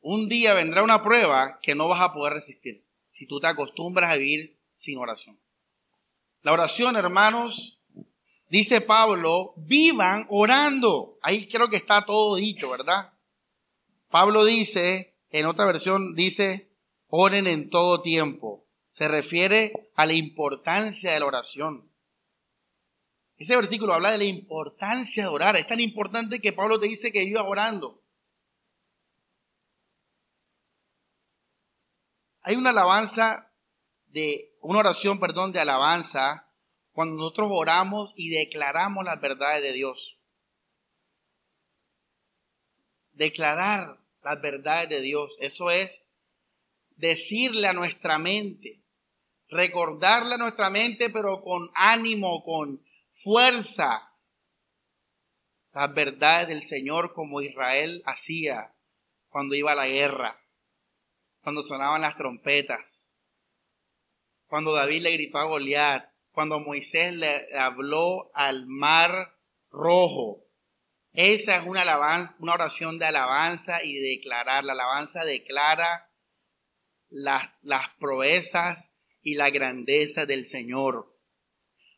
[0.00, 4.12] Un día vendrá una prueba que no vas a poder resistir si tú te acostumbras
[4.12, 5.38] a vivir sin oración.
[6.42, 7.82] La oración, hermanos,
[8.48, 11.18] dice Pablo, vivan orando.
[11.20, 13.12] Ahí creo que está todo dicho, ¿verdad?
[14.08, 16.70] Pablo dice, en otra versión dice,
[17.08, 18.66] oren en todo tiempo.
[18.90, 21.89] Se refiere a la importancia de la oración.
[23.40, 25.56] Ese versículo habla de la importancia de orar.
[25.56, 28.04] Es tan importante que Pablo te dice que viva orando.
[32.42, 33.50] Hay una alabanza
[34.08, 36.52] de, una oración, perdón, de alabanza
[36.92, 40.18] cuando nosotros oramos y declaramos las verdades de Dios.
[43.12, 46.02] Declarar las verdades de Dios, eso es
[46.96, 48.82] decirle a nuestra mente,
[49.48, 52.84] recordarle a nuestra mente, pero con ánimo, con
[53.22, 54.10] fuerza,
[55.72, 58.74] las verdades del Señor como Israel hacía
[59.28, 60.40] cuando iba a la guerra,
[61.42, 63.14] cuando sonaban las trompetas,
[64.46, 69.36] cuando David le gritó a Goliat, cuando Moisés le habló al mar
[69.70, 70.44] rojo.
[71.12, 74.64] Esa es una alabanza, una oración de alabanza y de declarar.
[74.64, 76.10] La alabanza declara
[77.08, 78.92] las, las proezas
[79.22, 81.09] y la grandeza del Señor.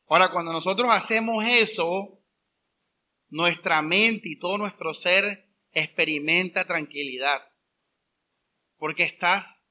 [0.09, 2.23] Ahora, cuando nosotros hacemos eso,
[3.33, 7.43] nuestra mente y todo nuestro ser experimenta tranquilidad.
[8.77, 9.65] Porque estás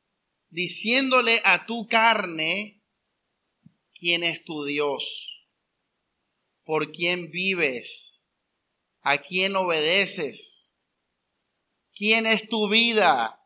[0.50, 2.84] diciéndole a tu carne,
[3.94, 5.48] quién es tu Dios,
[6.64, 8.30] por quién vives,
[9.02, 10.74] a quién obedeces,
[11.94, 13.38] quién es tu vida.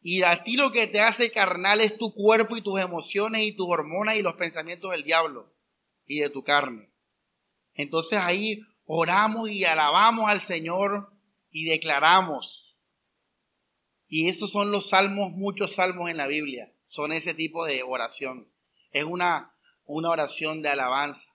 [0.00, 3.52] Y a ti lo que te hace carnal es tu cuerpo y tus emociones y
[3.52, 5.51] tus hormonas y los pensamientos del diablo
[6.06, 6.90] y de tu carne.
[7.74, 11.12] Entonces ahí oramos y alabamos al Señor
[11.50, 12.76] y declaramos.
[14.08, 16.72] Y esos son los salmos, muchos salmos en la Biblia.
[16.84, 18.52] Son ese tipo de oración.
[18.90, 19.52] Es una
[19.84, 21.34] una oración de alabanza.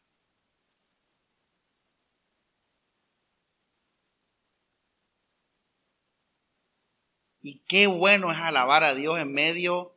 [7.42, 9.97] Y qué bueno es alabar a Dios en medio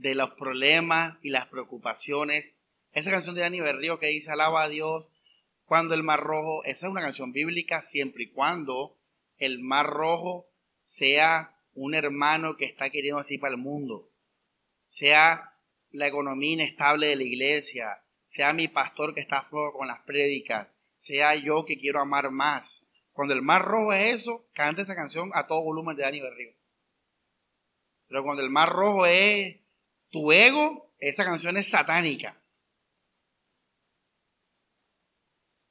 [0.00, 2.58] de los problemas y las preocupaciones.
[2.92, 5.06] Esa canción de Dani Berrío que dice alaba a Dios
[5.66, 8.96] cuando el mar rojo, esa es una canción bíblica siempre y cuando
[9.36, 10.48] el mar rojo
[10.82, 14.10] sea un hermano que está queriendo así para el mundo,
[14.88, 15.54] sea
[15.90, 20.68] la economía inestable de la iglesia, sea mi pastor que está flojo con las prédicas,
[20.94, 22.86] sea yo que quiero amar más.
[23.12, 26.52] Cuando el mar rojo es eso, canta esta canción a todo volumen de Dani Berrío.
[28.08, 29.60] Pero cuando el mar rojo es
[30.10, 32.40] tu ego, esa canción es satánica.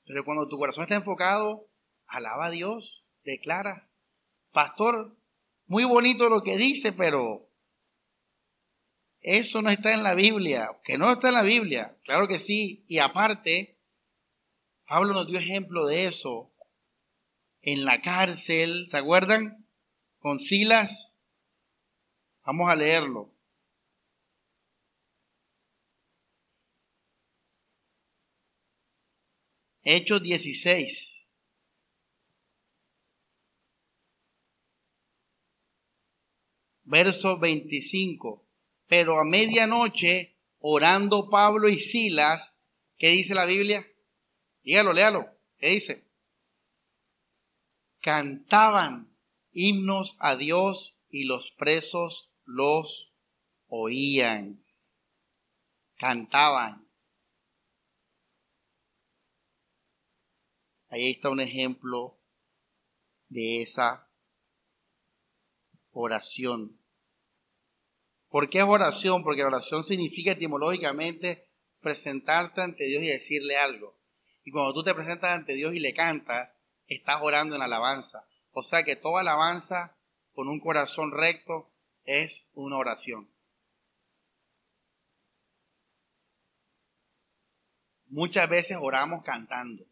[0.05, 1.69] Pero cuando tu corazón está enfocado,
[2.07, 3.89] alaba a Dios, declara.
[4.51, 5.15] Pastor,
[5.67, 7.47] muy bonito lo que dice, pero
[9.21, 12.85] eso no está en la Biblia, que no está en la Biblia, claro que sí.
[12.87, 13.77] Y aparte,
[14.87, 16.51] Pablo nos dio ejemplo de eso
[17.61, 19.67] en la cárcel, ¿se acuerdan?
[20.19, 21.13] Con Silas.
[22.43, 23.31] Vamos a leerlo.
[29.83, 31.29] Hechos 16.
[36.83, 38.45] Verso 25.
[38.87, 42.57] Pero a medianoche, orando Pablo y Silas,
[42.97, 43.87] ¿qué dice la Biblia?
[44.63, 45.27] Dígalo, léalo.
[45.57, 46.09] ¿Qué dice?
[48.01, 49.15] Cantaban
[49.51, 53.13] himnos a Dios y los presos los
[53.67, 54.63] oían.
[55.97, 56.88] Cantaban.
[60.89, 62.19] Ahí está un ejemplo
[63.27, 64.09] de esa
[65.91, 66.79] oración.
[68.29, 69.23] ¿Por qué es oración?
[69.23, 71.47] Porque oración significa etimológicamente
[71.79, 73.99] presentarte ante Dios y decirle algo.
[74.43, 76.49] Y cuando tú te presentas ante Dios y le cantas,
[76.87, 78.27] estás orando en alabanza.
[78.51, 79.95] O sea que toda alabanza
[80.33, 81.71] con un corazón recto
[82.03, 83.29] es una oración.
[88.07, 89.88] Muchas veces oramos cantando.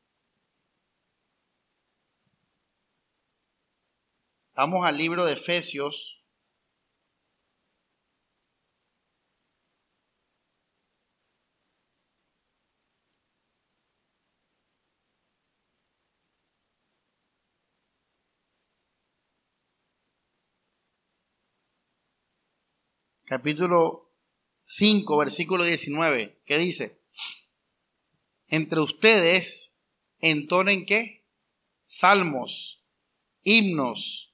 [4.57, 6.19] Vamos al libro de Efesios.
[23.25, 24.11] Capítulo
[24.63, 26.99] 5, versículo 19, ¿qué dice?
[28.47, 29.75] Entre ustedes
[30.17, 31.27] entonen qué?
[31.83, 32.81] Salmos,
[33.43, 34.26] himnos,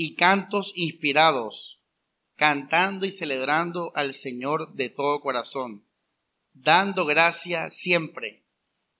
[0.00, 1.80] y cantos inspirados,
[2.36, 5.84] cantando y celebrando al Señor de todo corazón,
[6.52, 8.44] dando gracia siempre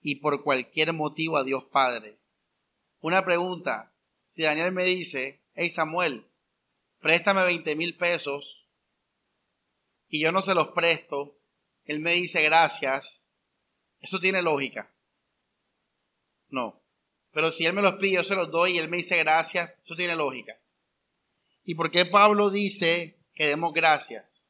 [0.00, 2.18] y por cualquier motivo a Dios Padre.
[2.98, 3.94] Una pregunta,
[4.24, 6.26] si Daniel me dice, hey Samuel,
[6.98, 8.66] préstame 20 mil pesos
[10.08, 11.38] y yo no se los presto,
[11.84, 13.22] él me dice gracias,
[14.00, 14.92] ¿eso tiene lógica?
[16.48, 16.82] No.
[17.30, 19.80] Pero si él me los pide, yo se los doy y él me dice gracias,
[19.84, 20.58] eso tiene lógica.
[21.68, 24.46] ¿Y por qué Pablo dice que demos gracias?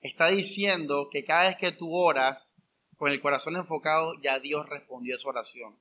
[0.00, 2.54] Está diciendo que cada vez que tú oras
[2.96, 5.78] con el corazón enfocado, ya Dios respondió a esa oración.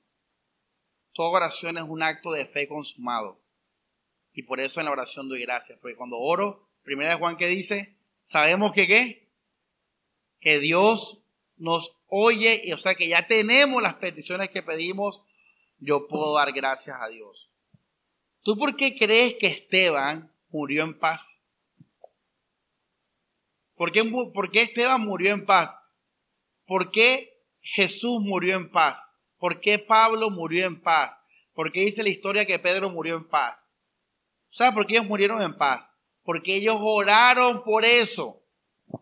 [1.14, 3.40] Toda oración es un acto de fe consumado.
[4.34, 5.80] Y por eso en la oración doy gracias.
[5.80, 9.30] Porque cuando oro, primera de Juan que dice, sabemos que qué?
[10.42, 11.24] Que Dios
[11.56, 15.22] nos oye, y o sea que ya tenemos las peticiones que pedimos,
[15.80, 17.45] yo puedo dar gracias a Dios.
[18.46, 21.42] ¿Tú por qué crees que Esteban murió en paz?
[23.76, 25.76] ¿Por qué, ¿Por qué, Esteban murió en paz?
[26.68, 29.16] ¿Por qué Jesús murió en paz?
[29.40, 31.18] ¿Por qué Pablo murió en paz?
[31.56, 33.58] ¿Por qué dice la historia que Pedro murió en paz?
[34.52, 35.96] ¿Sabes por qué ellos murieron en paz?
[36.22, 38.44] Porque ellos oraron por eso.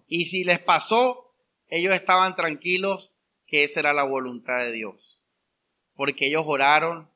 [0.08, 1.36] Y si les pasó,
[1.68, 3.12] ellos estaban tranquilos
[3.46, 5.20] que esa era la voluntad de Dios.
[5.96, 7.10] Porque ellos oraron,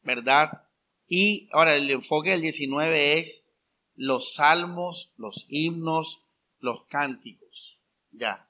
[0.00, 0.65] ¿verdad?
[1.08, 3.46] Y ahora el enfoque del 19 es
[3.94, 6.20] los salmos, los himnos,
[6.60, 7.78] los cánticos.
[8.12, 8.48] Ya.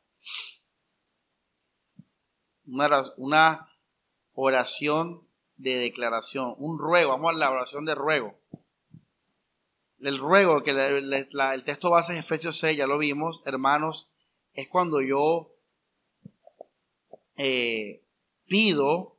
[3.16, 3.72] Una,
[4.32, 5.26] oración
[5.56, 8.38] de declaración, un ruego, vamos a la oración de ruego.
[10.00, 14.10] El ruego, que el texto base es Efesios 6, ya lo vimos, hermanos,
[14.52, 15.54] es cuando yo
[17.36, 18.02] eh,
[18.46, 19.15] pido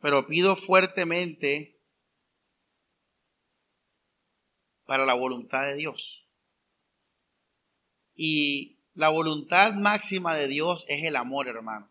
[0.00, 1.80] pero pido fuertemente
[4.86, 6.26] para la voluntad de Dios.
[8.14, 11.90] Y la voluntad máxima de Dios es el amor, hermanos.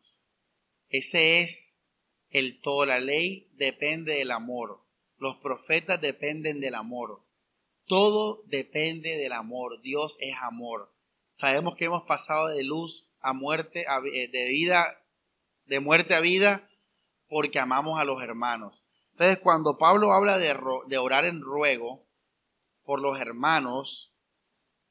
[0.90, 1.82] Ese es
[2.30, 2.86] el todo.
[2.86, 4.82] La ley depende del amor.
[5.18, 7.24] Los profetas dependen del amor.
[7.86, 9.82] Todo depende del amor.
[9.82, 10.94] Dios es amor.
[11.34, 15.04] Sabemos que hemos pasado de luz a muerte, eh, de vida,
[15.66, 16.69] de muerte a vida,
[17.30, 18.86] porque amamos a los hermanos.
[19.12, 22.08] Entonces, cuando Pablo habla de, orar en ruego
[22.84, 24.14] por los hermanos,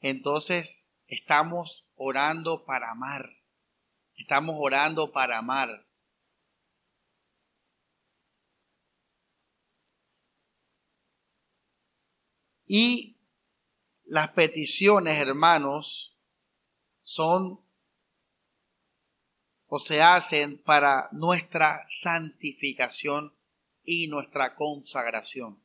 [0.00, 3.28] entonces estamos orando para amar.
[4.14, 5.86] Estamos orando para amar.
[12.66, 13.16] Y
[14.04, 16.16] las peticiones, hermanos,
[17.02, 17.60] son
[19.68, 23.34] o se hacen para nuestra santificación
[23.84, 25.62] y nuestra consagración.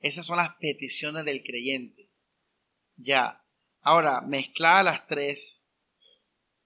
[0.00, 2.10] Esas son las peticiones del creyente.
[2.96, 3.42] Ya.
[3.80, 5.64] Ahora, mezcladas las tres,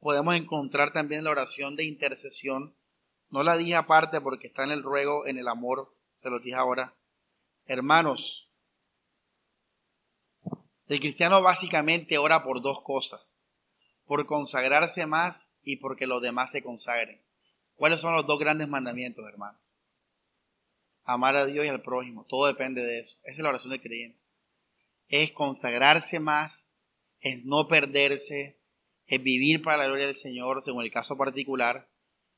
[0.00, 2.76] podemos encontrar también la oración de intercesión.
[3.30, 6.56] No la dije aparte porque está en el ruego, en el amor, se lo dije
[6.56, 6.96] ahora.
[7.66, 8.50] Hermanos,
[10.88, 13.36] el cristiano básicamente ora por dos cosas.
[14.06, 17.20] Por consagrarse más y porque los demás se consagren.
[17.74, 19.58] ¿Cuáles son los dos grandes mandamientos, hermano?
[21.04, 22.24] Amar a Dios y al prójimo.
[22.26, 23.18] Todo depende de eso.
[23.24, 24.18] Esa es la oración del creyente.
[25.08, 26.70] Es consagrarse más,
[27.20, 28.58] es no perderse,
[29.06, 31.90] es vivir para la gloria del Señor, según el caso particular.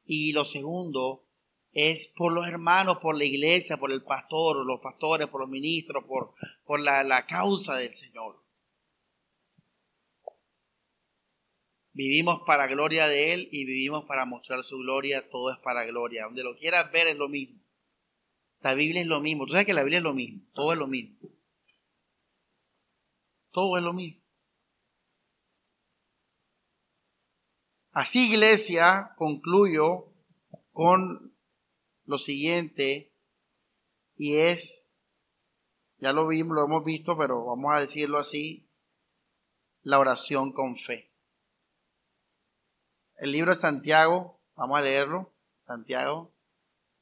[0.05, 1.25] Y lo segundo
[1.71, 6.05] es por los hermanos, por la iglesia, por el pastor, los pastores, por los ministros,
[6.05, 8.40] por, por la, la causa del Señor.
[11.93, 15.29] Vivimos para gloria de Él y vivimos para mostrar su gloria.
[15.29, 16.25] Todo es para gloria.
[16.25, 17.61] Donde lo quieras ver es lo mismo.
[18.61, 19.47] La Biblia es lo mismo.
[19.47, 20.43] Tú sabes que la Biblia es lo mismo.
[20.55, 21.17] Todo es lo mismo.
[23.51, 24.21] Todo es lo mismo.
[27.93, 30.13] Así, iglesia, concluyo
[30.73, 31.35] con
[32.05, 33.13] lo siguiente
[34.17, 34.93] y es,
[35.99, 38.69] ya lo vimos, lo hemos visto, pero vamos a decirlo así,
[39.83, 41.10] la oración con fe.
[43.21, 46.33] El libro de Santiago, vamos a leerlo, Santiago,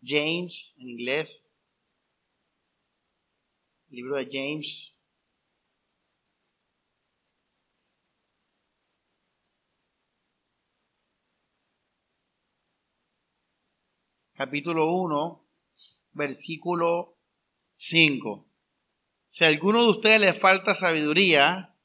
[0.03, 1.47] James en inglés,
[3.89, 4.99] libro de James,
[14.35, 15.49] capítulo 1,
[16.15, 17.17] versículo
[17.77, 18.45] 5.
[19.29, 21.77] Si a alguno de ustedes le falta sabiduría,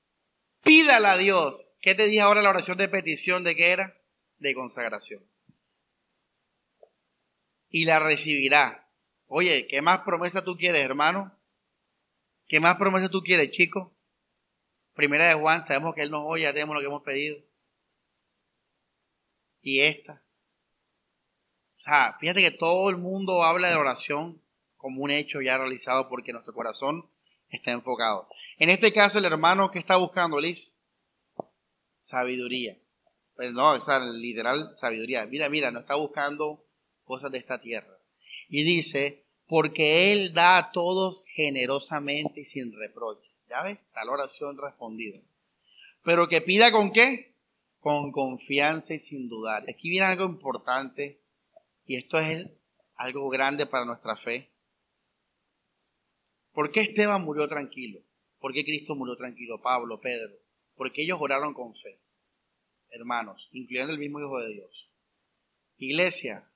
[0.63, 1.69] pídala a Dios.
[1.79, 4.02] ¿Qué te dije ahora la oración de petición de qué era?
[4.37, 5.23] De consagración.
[7.69, 8.89] Y la recibirá.
[9.27, 11.35] Oye, ¿qué más promesa tú quieres, hermano?
[12.47, 13.95] ¿Qué más promesa tú quieres, chico?
[14.93, 17.43] Primera de Juan, sabemos que Él nos oye, tenemos lo que hemos pedido.
[19.61, 20.23] Y esta.
[21.77, 24.41] O sea, fíjate que todo el mundo habla de oración
[24.77, 27.09] como un hecho ya realizado porque nuestro corazón
[27.49, 28.29] está enfocado.
[28.57, 30.71] En este caso, el hermano que está buscando, Liz,
[31.99, 32.77] sabiduría.
[33.35, 35.25] Pues no, o sea, literal sabiduría.
[35.25, 36.65] Mira, mira, no está buscando
[37.03, 37.97] cosas de esta tierra.
[38.47, 43.29] Y dice, porque Él da a todos generosamente y sin reproche.
[43.49, 43.79] ¿Ya ves?
[43.95, 45.19] La oración respondida.
[46.03, 47.35] Pero que pida con qué?
[47.79, 49.63] Con confianza y sin dudar.
[49.69, 51.21] Aquí viene algo importante
[51.85, 52.47] y esto es
[52.95, 54.49] algo grande para nuestra fe.
[56.53, 58.01] ¿Por qué Esteban murió tranquilo?
[58.39, 59.61] ¿Por qué Cristo murió tranquilo?
[59.61, 60.33] Pablo, Pedro.
[60.75, 61.99] Porque ellos oraron con fe.
[62.93, 64.89] Hermanos, incluyendo el mismo Hijo de Dios.
[65.77, 66.47] Iglesia,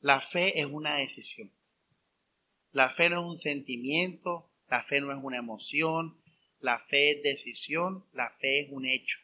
[0.00, 1.50] la fe es una decisión.
[2.70, 6.22] La fe no es un sentimiento, la fe no es una emoción,
[6.60, 9.18] la fe es decisión, la fe es un hecho.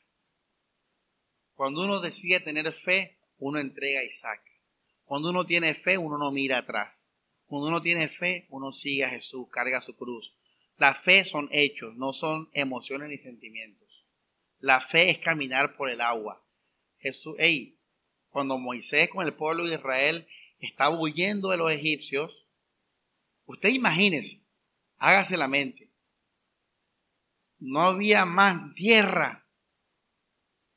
[1.52, 4.50] Cuando uno decide tener fe, uno entrega y saca.
[5.04, 7.12] Cuando uno tiene fe, uno no mira atrás.
[7.44, 10.34] Cuando uno tiene fe, uno sigue a Jesús, carga su cruz.
[10.78, 13.83] La fe son hechos, no son emociones ni sentimientos.
[14.64, 16.42] La fe es caminar por el agua.
[16.96, 17.78] Jesús, hey,
[18.30, 20.26] cuando Moisés con el pueblo de Israel
[20.58, 22.48] estaba huyendo de los egipcios,
[23.44, 24.42] usted imagínese,
[24.96, 25.92] hágase la mente.
[27.58, 29.46] No había más tierra.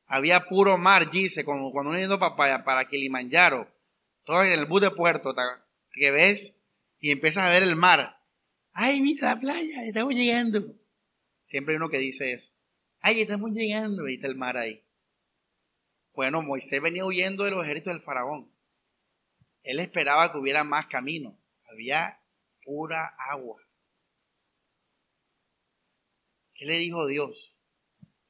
[0.06, 3.74] Había puro mar, dice, como cuando uno yendo para, para Kilimanjaro
[4.26, 5.34] todo en el bus de puerto,
[5.94, 6.58] que ves
[7.00, 8.22] y empiezas a ver el mar.
[8.74, 10.76] Ay, mira la playa, estamos llegando.
[11.46, 12.57] Siempre hay uno que dice eso.
[13.00, 14.84] Ay, estamos llegando y está el mar ahí.
[16.14, 18.52] Bueno, Moisés venía huyendo de los ejércitos del faraón.
[19.64, 21.40] Él esperaba que hubiera más camino.
[21.70, 22.20] Había
[22.64, 23.62] pura agua.
[26.54, 27.56] ¿Qué le dijo Dios?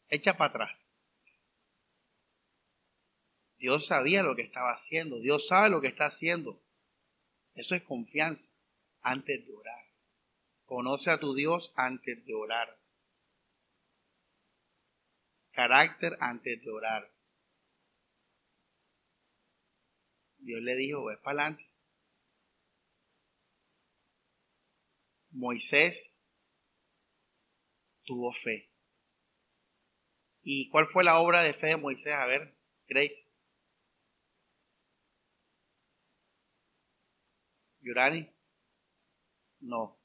[0.10, 0.78] Echa para atrás.
[3.58, 5.20] Dios sabía lo que estaba haciendo.
[5.20, 6.62] Dios sabe lo que está haciendo.
[7.56, 8.52] Eso es confianza
[9.02, 9.86] antes de orar.
[10.66, 12.77] Conoce a tu Dios antes de orar.
[15.58, 17.12] Carácter antes de orar.
[20.38, 21.68] Dios le dijo, ves para adelante.
[25.32, 26.22] Moisés
[28.04, 28.72] tuvo fe.
[30.44, 32.14] ¿Y cuál fue la obra de fe de Moisés?
[32.14, 32.56] A ver,
[32.88, 33.28] Grace.
[37.82, 38.32] Yurani?
[39.62, 40.00] No.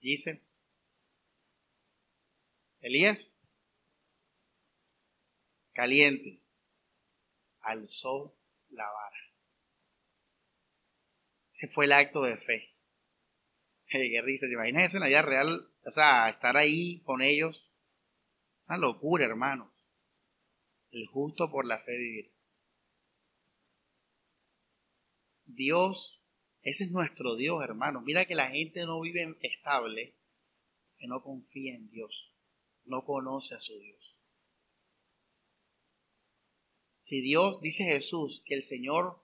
[0.00, 0.46] Dice.
[2.80, 3.33] Elías.
[5.74, 6.40] Caliente.
[7.60, 8.34] Alzó
[8.70, 9.16] la vara.
[11.52, 12.74] Ese fue el acto de fe.
[13.88, 15.68] Qué risa, ¿te imaginas en la real?
[15.84, 17.70] O sea, estar ahí con ellos.
[18.66, 19.70] Una locura, hermanos.
[20.90, 22.32] El justo por la fe vivir.
[25.44, 26.24] Dios
[26.64, 28.00] ese es nuestro Dios, hermano.
[28.00, 30.14] Mira que la gente no vive estable,
[30.96, 32.32] que no confía en Dios,
[32.84, 34.03] no conoce a su Dios.
[37.04, 39.22] Si Dios, dice Jesús, que el Señor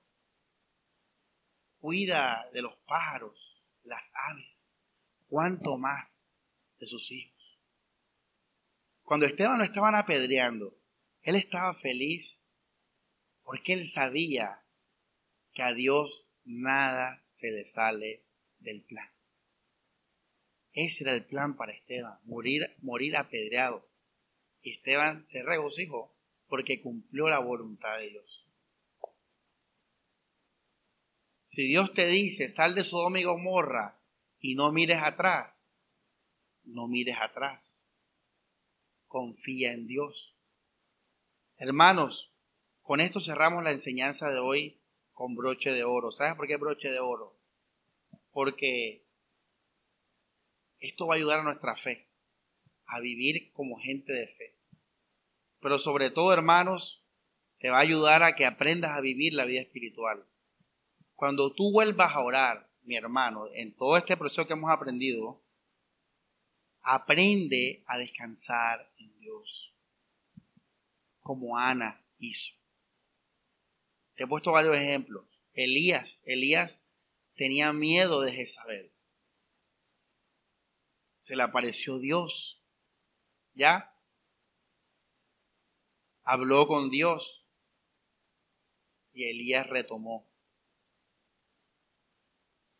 [1.78, 4.70] cuida de los pájaros, las aves,
[5.30, 6.30] ¿cuánto más
[6.78, 7.58] de sus hijos?
[9.02, 10.78] Cuando Esteban lo estaban apedreando,
[11.22, 12.42] él estaba feliz
[13.44, 14.62] porque él sabía
[15.54, 18.26] que a Dios nada se le sale
[18.58, 19.08] del plan.
[20.74, 23.88] Ese era el plan para Esteban, morir, morir apedreado.
[24.60, 26.14] Y Esteban se regocijó
[26.50, 28.44] porque cumplió la voluntad de Dios.
[31.44, 34.02] Si Dios te dice, sal de Sodoma y Gomorra
[34.40, 35.72] y no mires atrás,
[36.64, 37.86] no mires atrás.
[39.06, 40.36] Confía en Dios.
[41.56, 42.34] Hermanos,
[42.82, 44.82] con esto cerramos la enseñanza de hoy
[45.12, 46.10] con broche de oro.
[46.10, 47.38] ¿Sabes por qué broche de oro?
[48.32, 49.06] Porque
[50.80, 52.08] esto va a ayudar a nuestra fe,
[52.86, 54.59] a vivir como gente de fe.
[55.60, 57.04] Pero sobre todo, hermanos,
[57.58, 60.26] te va a ayudar a que aprendas a vivir la vida espiritual.
[61.14, 65.42] Cuando tú vuelvas a orar, mi hermano, en todo este proceso que hemos aprendido,
[66.82, 69.74] aprende a descansar en Dios,
[71.20, 72.54] como Ana hizo.
[74.14, 75.26] Te he puesto varios ejemplos.
[75.52, 76.84] Elías, Elías
[77.36, 78.92] tenía miedo de Jezabel.
[81.18, 82.62] Se le apareció Dios.
[83.54, 83.94] ¿Ya?
[86.32, 87.44] Habló con Dios.
[89.12, 90.30] Y Elías retomó.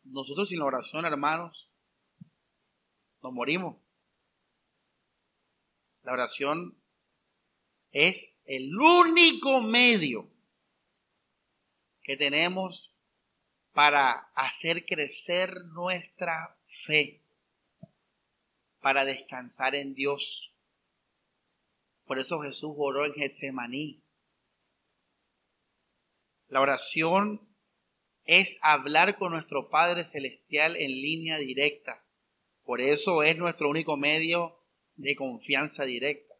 [0.03, 1.69] Nosotros sin la oración, hermanos,
[3.21, 3.75] nos morimos.
[6.03, 6.81] La oración
[7.91, 10.31] es el único medio
[12.03, 12.95] que tenemos
[13.73, 17.21] para hacer crecer nuestra fe,
[18.79, 20.50] para descansar en Dios.
[22.11, 24.03] Por eso Jesús oró en Getsemaní.
[26.49, 27.39] La oración
[28.25, 32.05] es hablar con nuestro Padre Celestial en línea directa.
[32.63, 34.61] Por eso es nuestro único medio
[34.95, 36.35] de confianza directa.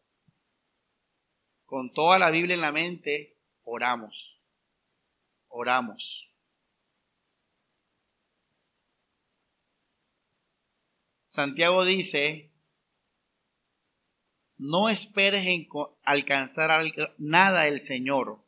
[1.64, 4.44] Con toda la Biblia en la mente, oramos.
[5.48, 6.28] Oramos.
[11.28, 12.51] Santiago dice,
[14.62, 15.68] no esperes en
[16.04, 16.84] alcanzar
[17.18, 18.40] nada del Señor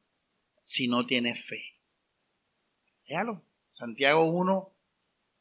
[0.61, 1.63] si no tienes fe.
[3.07, 3.41] Déjalo.
[3.71, 4.71] Santiago 1,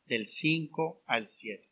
[0.06, 1.68] del 5 al 7.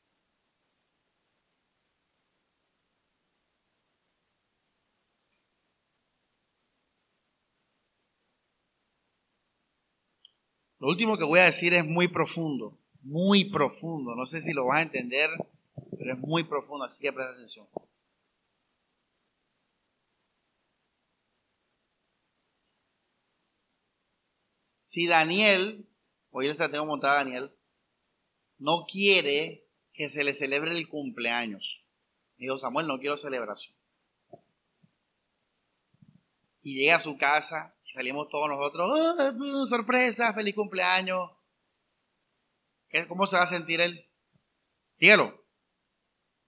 [10.79, 14.15] Lo último que voy a decir es muy profundo, muy profundo.
[14.15, 15.31] No sé si lo vas a entender,
[15.99, 17.67] pero es muy profundo, así que presta atención.
[24.91, 25.89] Si Daniel,
[26.31, 27.57] hoy les tengo montada Daniel,
[28.59, 31.85] no quiere que se le celebre el cumpleaños.
[32.39, 33.73] Dijo Samuel, no quiero celebración.
[36.63, 41.31] Y llega a su casa y salimos todos nosotros, ¡Oh, sorpresa, feliz cumpleaños.
[43.07, 44.11] ¿Cómo se va a sentir él?
[44.99, 45.41] Dígalo.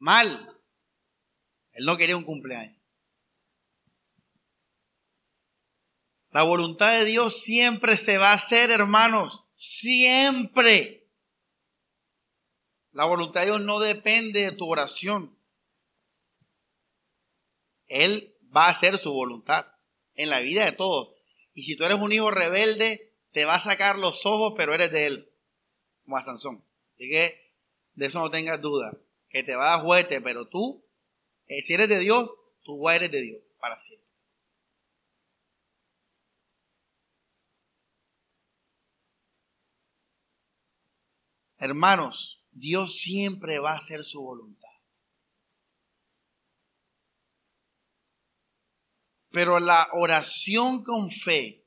[0.00, 0.60] Mal.
[1.70, 2.81] Él no quería un cumpleaños.
[6.32, 9.44] La voluntad de Dios siempre se va a hacer, hermanos.
[9.52, 11.06] Siempre.
[12.92, 15.36] La voluntad de Dios no depende de tu oración.
[17.86, 19.66] Él va a hacer su voluntad
[20.14, 21.14] en la vida de todos.
[21.52, 24.90] Y si tú eres un hijo rebelde, te va a sacar los ojos, pero eres
[24.90, 25.32] de él,
[26.04, 26.64] como a Sansón.
[26.94, 27.52] Así que
[27.94, 28.96] de eso no tengas duda,
[29.28, 30.82] que te va a dar juguete, pero tú,
[31.46, 34.11] eh, si eres de Dios, tú eres de Dios para siempre.
[41.62, 44.68] Hermanos, Dios siempre va a hacer su voluntad.
[49.30, 51.64] Pero la oración con fe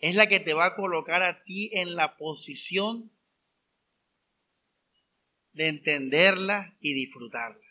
[0.00, 3.10] es la que te va a colocar a ti en la posición
[5.52, 7.66] de entenderla y disfrutarla.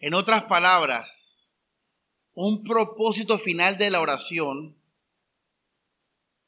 [0.00, 1.31] En otras palabras,
[2.34, 4.76] un propósito final de la oración,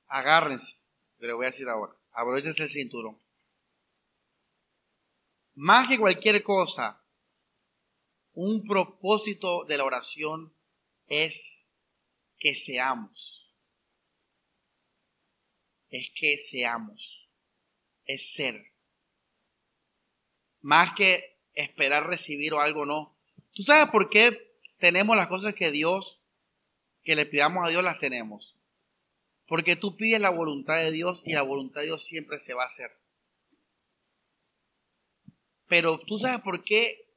[0.06, 0.78] agárrense,
[1.18, 3.18] pero voy a decir ahora abróchense el cinturón.
[5.54, 7.04] Más que cualquier cosa,
[8.32, 10.52] un propósito de la oración
[11.06, 11.68] es
[12.38, 13.52] que seamos.
[15.90, 17.28] Es que seamos.
[18.04, 18.72] Es ser.
[20.60, 23.16] Más que esperar recibir o algo, no.
[23.52, 26.20] ¿Tú sabes por qué tenemos las cosas que Dios,
[27.02, 28.56] que le pidamos a Dios, las tenemos?
[29.46, 32.62] Porque tú pides la voluntad de Dios y la voluntad de Dios siempre se va
[32.62, 32.90] a hacer.
[35.66, 37.10] Pero tú sabes por qué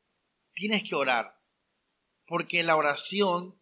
[0.53, 1.37] tienes que orar.
[2.25, 3.57] Porque la oración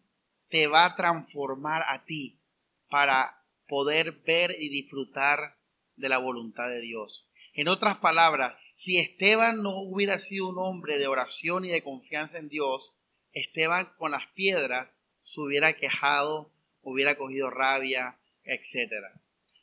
[0.48, 2.40] te va a transformar a ti
[2.88, 5.58] para poder ver y disfrutar
[5.96, 7.28] de la voluntad de Dios.
[7.52, 12.38] En otras palabras, si Esteban no hubiera sido un hombre de oración y de confianza
[12.38, 12.92] en Dios,
[13.36, 14.88] Esteban con las piedras
[15.22, 16.50] se hubiera quejado,
[16.80, 19.12] hubiera cogido rabia, etcétera.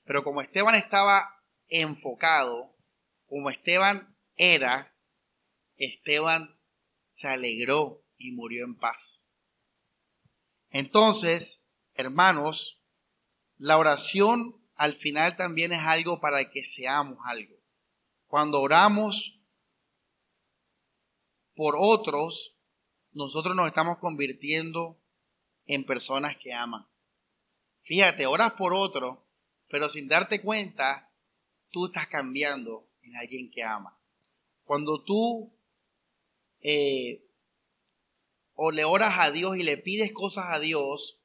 [0.05, 2.77] Pero como Esteban estaba enfocado,
[3.25, 4.95] como Esteban era,
[5.77, 6.55] Esteban
[7.09, 9.27] se alegró y murió en paz.
[10.69, 12.79] Entonces, hermanos,
[13.57, 17.55] la oración al final también es algo para que seamos algo.
[18.27, 19.39] Cuando oramos
[21.55, 22.52] por otros,
[23.14, 24.99] nosotros nos estamos convirtiendo
[25.65, 26.88] en personas que aman.
[27.84, 29.26] Fíjate, oras por otro,
[29.69, 31.11] pero sin darte cuenta,
[31.69, 33.99] tú estás cambiando en alguien que ama.
[34.64, 35.53] Cuando tú
[36.61, 37.27] eh,
[38.56, 41.19] o le oras a Dios y le pides cosas a Dios,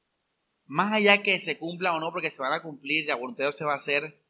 [0.65, 3.45] más allá que se cumpla o no, porque se van a cumplir, la voluntad de
[3.45, 4.23] Dios se va a hacer,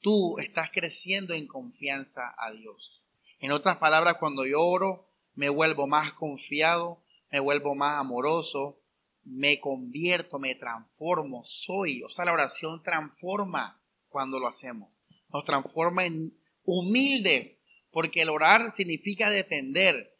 [0.00, 3.02] tú estás creciendo en confianza a Dios.
[3.38, 5.07] En otras palabras, cuando yo oro,
[5.38, 7.00] me vuelvo más confiado,
[7.30, 8.80] me vuelvo más amoroso,
[9.22, 12.02] me convierto, me transformo, soy.
[12.02, 14.90] O sea, la oración transforma cuando lo hacemos.
[15.32, 17.60] Nos transforma en humildes,
[17.92, 20.18] porque el orar significa defender.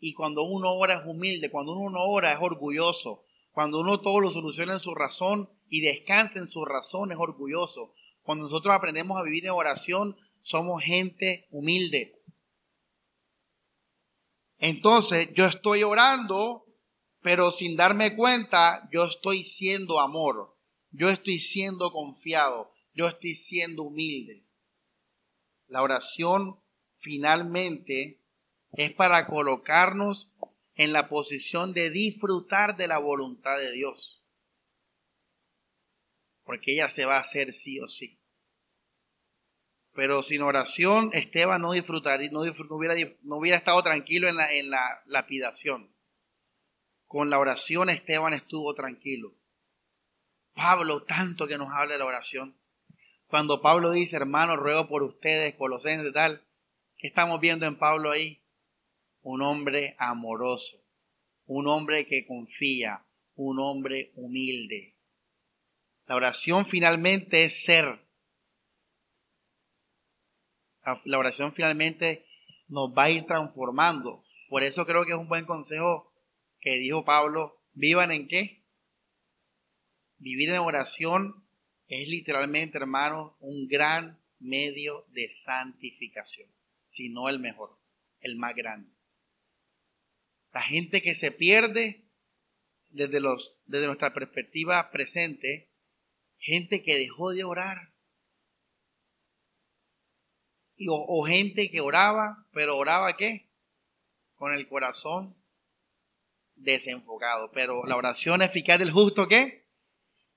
[0.00, 4.28] Y cuando uno ora es humilde, cuando uno ora es orgulloso, cuando uno todo lo
[4.28, 7.94] soluciona en su razón y descansa en su razón es orgulloso.
[8.20, 12.15] Cuando nosotros aprendemos a vivir en oración, somos gente humilde.
[14.58, 16.66] Entonces, yo estoy orando,
[17.20, 20.56] pero sin darme cuenta, yo estoy siendo amor,
[20.90, 24.46] yo estoy siendo confiado, yo estoy siendo humilde.
[25.66, 26.62] La oración
[26.98, 28.22] finalmente
[28.72, 30.32] es para colocarnos
[30.74, 34.22] en la posición de disfrutar de la voluntad de Dios.
[36.44, 38.20] Porque ella se va a hacer sí o sí.
[39.96, 44.70] Pero sin oración, Esteban no disfrutaría, no, hubiera, no hubiera estado tranquilo en la, en
[44.70, 45.90] la lapidación.
[47.06, 49.34] Con la oración, Esteban estuvo tranquilo.
[50.52, 52.58] Pablo, tanto que nos habla de la oración.
[53.26, 56.46] Cuando Pablo dice, hermano, ruego por ustedes, colosenses, tal,
[56.98, 58.42] ¿qué estamos viendo en Pablo ahí?
[59.22, 60.84] Un hombre amoroso,
[61.46, 63.04] un hombre que confía,
[63.34, 64.94] un hombre humilde.
[66.06, 68.05] La oración finalmente es ser.
[71.04, 72.26] La oración finalmente
[72.68, 74.24] nos va a ir transformando.
[74.48, 76.12] Por eso creo que es un buen consejo
[76.60, 77.62] que dijo Pablo.
[77.72, 78.64] ¿Vivan en qué?
[80.18, 81.46] Vivir en oración
[81.88, 86.50] es literalmente, hermano, un gran medio de santificación,
[86.86, 87.78] si no el mejor,
[88.20, 88.90] el más grande.
[90.52, 92.06] La gente que se pierde
[92.90, 95.70] desde, los, desde nuestra perspectiva presente,
[96.38, 97.94] gente que dejó de orar.
[100.76, 103.48] Y, o, gente que oraba, pero oraba qué?
[104.36, 105.34] Con el corazón
[106.54, 107.50] desenfocado.
[107.52, 109.66] Pero la oración eficaz del justo, ¿qué?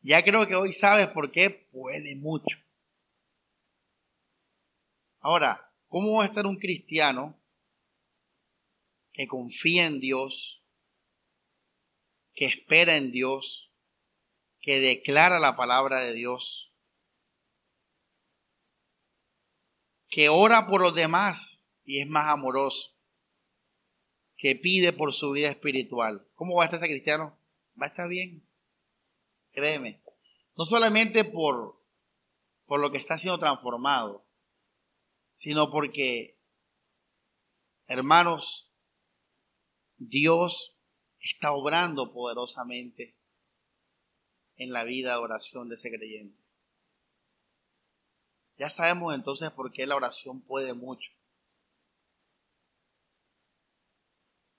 [0.02, 2.58] Ya creo que hoy sabes por qué puede mucho.
[5.20, 7.38] Ahora, ¿cómo va a estar un cristiano
[9.12, 10.64] que confía en Dios,
[12.34, 13.70] que espera en Dios,
[14.62, 16.69] que declara la palabra de Dios,
[20.10, 22.96] que ora por los demás y es más amoroso,
[24.38, 26.28] que pide por su vida espiritual?
[26.36, 27.38] ¿Cómo va a estar ese cristiano?
[27.80, 28.48] Va a estar bien.
[29.52, 30.02] Créeme.
[30.56, 31.82] No solamente por,
[32.66, 34.26] por lo que está siendo transformado,
[35.36, 36.38] sino porque,
[37.88, 38.74] hermanos,
[39.98, 40.78] Dios
[41.20, 43.16] está obrando poderosamente
[44.56, 46.42] en la vida de oración de ese creyente.
[48.60, 51.10] Ya sabemos entonces por qué la oración puede mucho.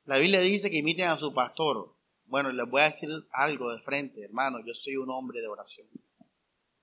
[0.05, 1.95] La Biblia dice que imiten a su pastor.
[2.25, 4.59] Bueno, les voy a decir algo de frente, hermano.
[4.65, 5.87] Yo soy un hombre de oración.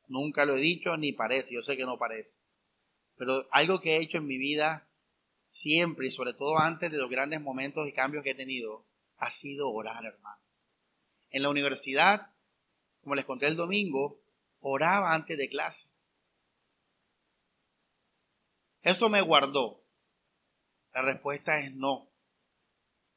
[0.08, 2.40] Nunca lo he dicho ni parece, yo sé que no parece.
[3.16, 4.88] Pero algo que he hecho en mi vida
[5.46, 8.86] siempre y sobre todo antes de los grandes momentos y cambios que he tenido
[9.18, 10.40] ha sido orar, hermano.
[11.32, 12.32] En la universidad,
[13.02, 14.22] como les conté el domingo,
[14.60, 15.97] oraba antes de clase.
[18.88, 19.84] ¿Eso me guardó?
[20.94, 22.10] La respuesta es no.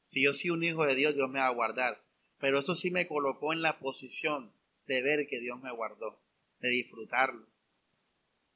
[0.03, 2.03] Si yo soy un hijo de Dios, Dios me va a guardar.
[2.39, 4.53] Pero eso sí me colocó en la posición
[4.85, 6.21] de ver que Dios me guardó,
[6.59, 7.47] de disfrutarlo,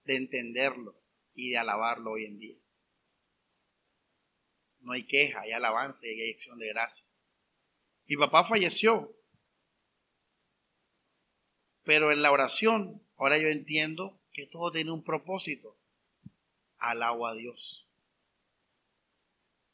[0.04, 1.02] de entenderlo
[1.34, 2.58] y de alabarlo hoy en día.
[4.82, 7.08] No hay queja, hay alabanza y hay acción de gracia.
[8.08, 9.16] Mi papá falleció,
[11.86, 15.78] pero en la oración, ahora yo entiendo que todo tiene un propósito.
[16.90, 17.88] Alabo a Dios.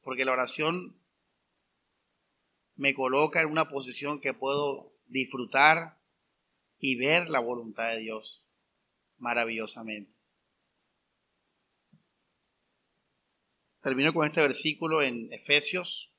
[0.02, 1.00] Porque la oración
[2.76, 6.00] me coloca en una posición que puedo disfrutar
[6.80, 8.48] y ver la voluntad de Dios
[9.18, 10.12] maravillosamente.
[13.82, 16.12] Termino con este versículo en Efesios,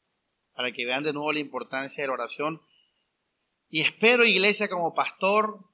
[0.52, 2.62] para que vean de nuevo la importancia de la oración.
[3.68, 5.64] Y espero, iglesia, como pastor,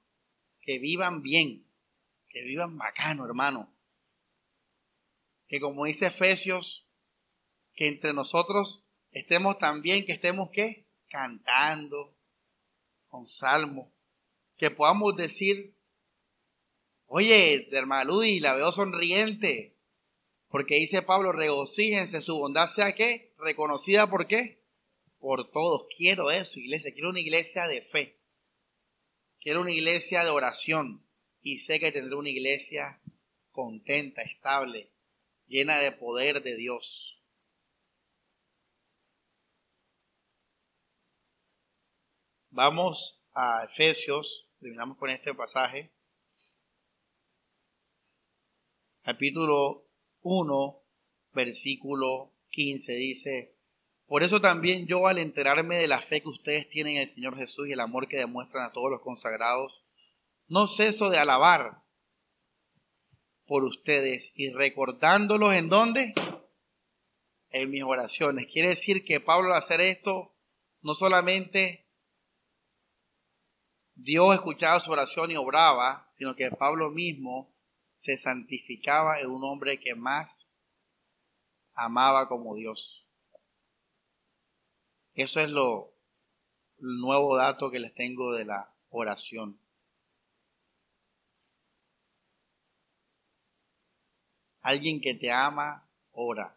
[0.61, 1.67] que vivan bien,
[2.29, 3.75] que vivan bacano, hermano.
[5.49, 6.87] Que como dice Efesios,
[7.75, 10.87] que entre nosotros estemos también, que estemos qué?
[11.09, 12.15] Cantando
[13.09, 13.93] con salmo.
[14.57, 15.75] Que podamos decir,
[17.07, 19.75] oye, hermano y la veo sonriente.
[20.49, 23.33] Porque dice Pablo, regocíjense, su bondad sea qué?
[23.39, 24.63] Reconocida por qué?
[25.19, 25.87] Por todos.
[25.97, 26.93] Quiero eso, iglesia.
[26.93, 28.19] Quiero una iglesia de fe.
[29.41, 31.07] Quiero una iglesia de oración.
[31.43, 33.01] Y sé que tendré una iglesia
[33.53, 34.91] contenta, estable,
[35.49, 37.19] llena de poder de Dios.
[42.51, 45.93] Vamos a Efesios, terminamos con este pasaje.
[49.03, 49.89] Capítulo
[50.21, 50.83] 1,
[51.33, 53.59] versículo 15 dice,
[54.07, 57.37] por eso también yo al enterarme de la fe que ustedes tienen en el Señor
[57.37, 59.85] Jesús y el amor que demuestran a todos los consagrados,
[60.47, 61.83] no ceso de alabar
[63.49, 66.15] por ustedes y recordándolos en dónde?
[67.49, 68.47] En mis oraciones.
[68.47, 70.37] Quiere decir que Pablo al hacer esto
[70.83, 71.89] no solamente
[73.95, 77.53] Dios escuchaba su oración y obraba, sino que Pablo mismo
[77.95, 80.49] se santificaba en un hombre que más
[81.75, 83.07] amaba como Dios.
[85.15, 85.95] Eso es lo
[86.77, 89.59] nuevo dato que les tengo de la oración.
[94.69, 96.55] Alguien que te ama, ora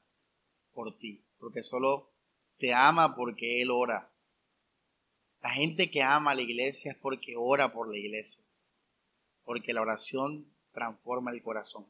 [0.73, 2.11] por ti, porque solo
[2.57, 4.11] te ama porque Él ora.
[5.41, 8.43] La gente que ama a la iglesia es porque ora por la iglesia,
[9.45, 11.87] porque la oración transforma el corazón.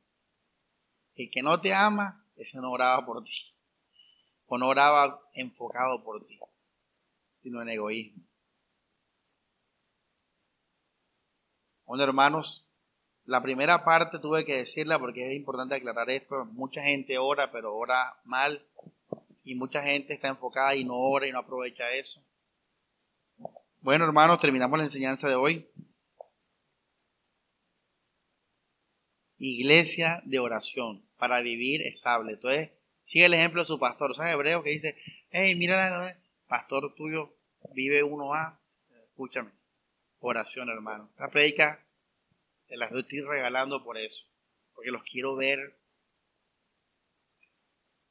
[1.16, 3.56] El que no te ama, ese no oraba por ti,
[4.46, 6.40] o no oraba enfocado por ti,
[7.34, 8.24] sino en egoísmo.
[11.88, 12.71] Bueno, hermanos,
[13.26, 16.46] la primera parte tuve que decirla porque es importante aclarar esto.
[16.46, 18.66] Mucha gente ora, pero ora mal.
[19.44, 22.24] Y mucha gente está enfocada y no ora y no aprovecha eso.
[23.80, 25.68] Bueno, hermanos, terminamos la enseñanza de hoy.
[29.38, 32.34] Iglesia de oración para vivir estable.
[32.34, 34.16] Entonces, sigue el ejemplo de su pastor.
[34.16, 34.96] ¿Sabes hebreo que dice,
[35.32, 36.16] hey, mira,
[36.48, 37.34] pastor tuyo
[37.74, 38.60] vive uno a
[39.10, 39.52] Escúchame.
[40.20, 41.10] Oración, hermano.
[41.12, 41.84] Esta predica
[42.72, 44.26] te la estoy regalando por eso.
[44.74, 45.78] Porque los quiero ver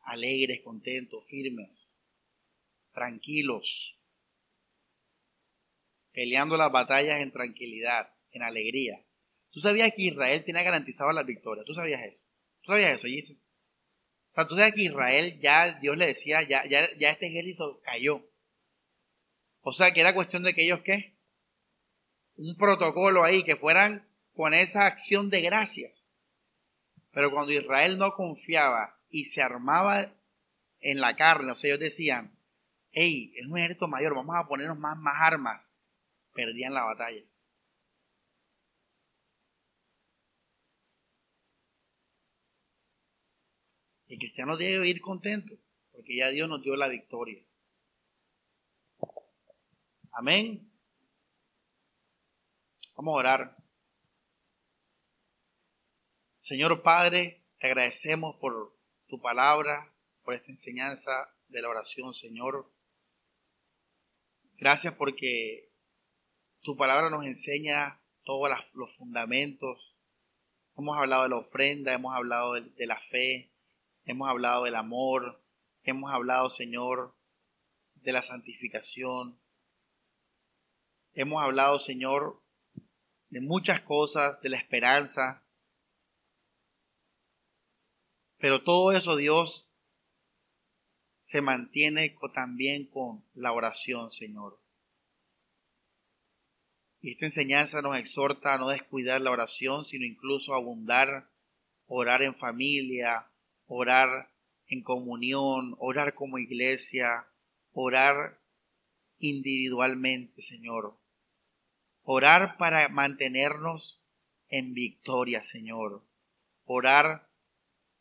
[0.02, 1.88] alegres, contentos, firmes,
[2.92, 3.96] tranquilos
[6.12, 9.02] peleando las batallas en tranquilidad, en alegría.
[9.50, 11.64] ¿Tú sabías que Israel tenía garantizado la victoria?
[11.64, 12.26] ¿Tú sabías eso?
[12.60, 13.06] ¿Tú sabías eso?
[13.06, 17.80] O sea, tú sabes que Israel ya, Dios le decía, ya, ya, ya este ejército
[17.82, 18.28] cayó.
[19.60, 21.16] O sea, que era cuestión de que ellos, ¿qué?
[22.34, 24.09] Un protocolo ahí, que fueran
[24.40, 26.08] con esa acción de gracias.
[27.10, 30.14] Pero cuando Israel no confiaba y se armaba
[30.80, 32.34] en la carne, o sea, ellos decían,
[32.90, 35.68] hey, es un ejército mayor, vamos a ponernos más, más armas
[36.32, 37.22] perdían la batalla.
[44.08, 45.52] El cristiano debe ir contento,
[45.92, 47.44] porque ya Dios nos dio la victoria.
[50.12, 50.72] Amén.
[52.96, 53.59] Vamos a orar.
[56.40, 58.74] Señor Padre, te agradecemos por
[59.08, 59.92] tu palabra,
[60.22, 62.72] por esta enseñanza de la oración, Señor.
[64.56, 65.70] Gracias porque
[66.62, 69.94] tu palabra nos enseña todos los fundamentos.
[70.78, 73.52] Hemos hablado de la ofrenda, hemos hablado de, la fe,
[74.06, 75.44] hemos hablado del amor,
[75.82, 77.14] hemos hablado, Señor,
[77.96, 79.38] de la santificación.
[81.12, 82.42] Hemos hablado, Señor,
[83.28, 85.44] de muchas cosas, de la esperanza.
[88.40, 89.68] Pero todo eso, Dios,
[91.20, 94.58] se mantiene también con la oración, Señor.
[97.02, 101.30] Y esta enseñanza nos exhorta a no descuidar la oración, sino incluso a abundar,
[101.86, 103.30] orar en familia,
[103.66, 104.32] orar
[104.66, 107.28] en comunión, orar como iglesia,
[107.72, 108.40] orar
[109.18, 110.98] individualmente, Señor.
[112.02, 114.02] Orar para mantenernos
[114.48, 116.02] en victoria, Señor.
[116.64, 117.29] Orar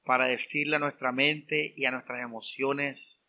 [0.09, 3.23] para decirle a nuestra mente y a nuestras emociones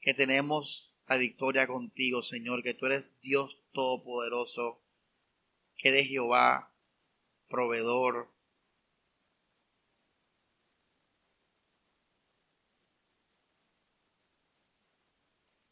[0.00, 4.82] que tenemos la victoria contigo, Señor, que tú eres Dios Todopoderoso,
[5.76, 6.74] que eres Jehová,
[7.46, 8.32] proveedor.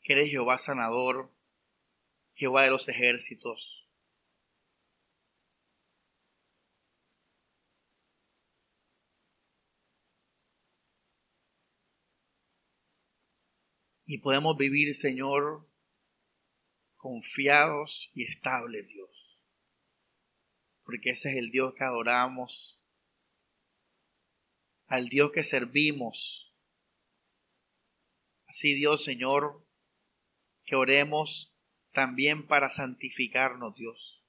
[0.03, 1.35] que eres Jehová sanador,
[2.35, 3.80] Jehová de los ejércitos.
[14.11, 15.70] Y podemos vivir, Señor,
[16.97, 19.39] confiados y estables, Dios.
[20.82, 22.82] Porque ese es el Dios que adoramos,
[24.87, 26.53] al Dios que servimos.
[28.47, 29.65] Así, Dios, Señor,
[30.65, 31.55] que oremos
[31.93, 34.27] también para santificarnos, Dios.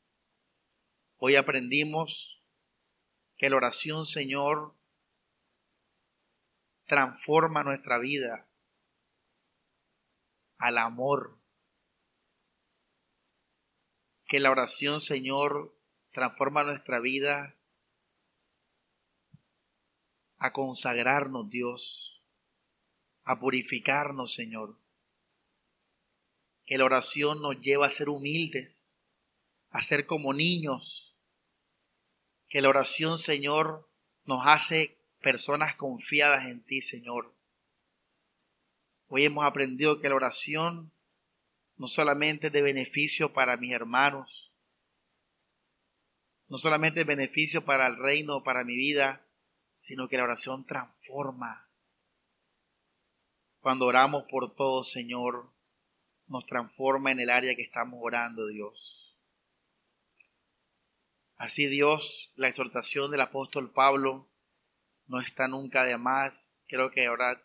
[1.15, 2.45] Hoy aprendimos
[3.35, 4.77] que la oración, Señor,
[6.85, 8.47] transforma nuestra vida
[10.61, 11.37] al amor.
[14.25, 15.75] Que la oración, Señor,
[16.11, 17.57] transforma nuestra vida
[20.37, 22.21] a consagrarnos, Dios,
[23.23, 24.77] a purificarnos, Señor.
[26.65, 28.99] Que la oración nos lleva a ser humildes,
[29.71, 31.17] a ser como niños.
[32.47, 33.89] Que la oración, Señor,
[34.25, 37.33] nos hace personas confiadas en ti, Señor.
[39.13, 40.89] Hoy hemos aprendido que la oración
[41.75, 44.53] no solamente es de beneficio para mis hermanos,
[46.47, 49.27] no solamente es beneficio para el reino, para mi vida,
[49.79, 51.69] sino que la oración transforma.
[53.59, 55.51] Cuando oramos por todo, Señor,
[56.27, 59.13] nos transforma en el área que estamos orando, Dios.
[61.35, 64.29] Así Dios, la exhortación del apóstol Pablo
[65.07, 66.55] no está nunca de más.
[66.69, 67.43] Creo que ahora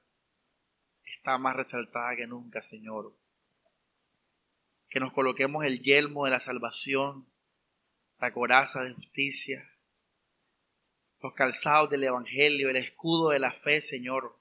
[1.06, 3.16] está más resaltada que nunca, Señor.
[4.88, 7.26] Que nos coloquemos el yelmo de la salvación,
[8.18, 9.70] la coraza de justicia,
[11.20, 14.38] los calzados del Evangelio, el escudo de la fe, Señor.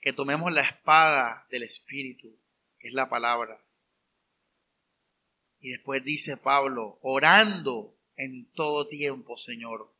[0.00, 2.34] Que tomemos la espada del Espíritu,
[2.78, 3.62] que es la palabra.
[5.60, 9.92] Y después dice Pablo, orando en todo tiempo, Señor,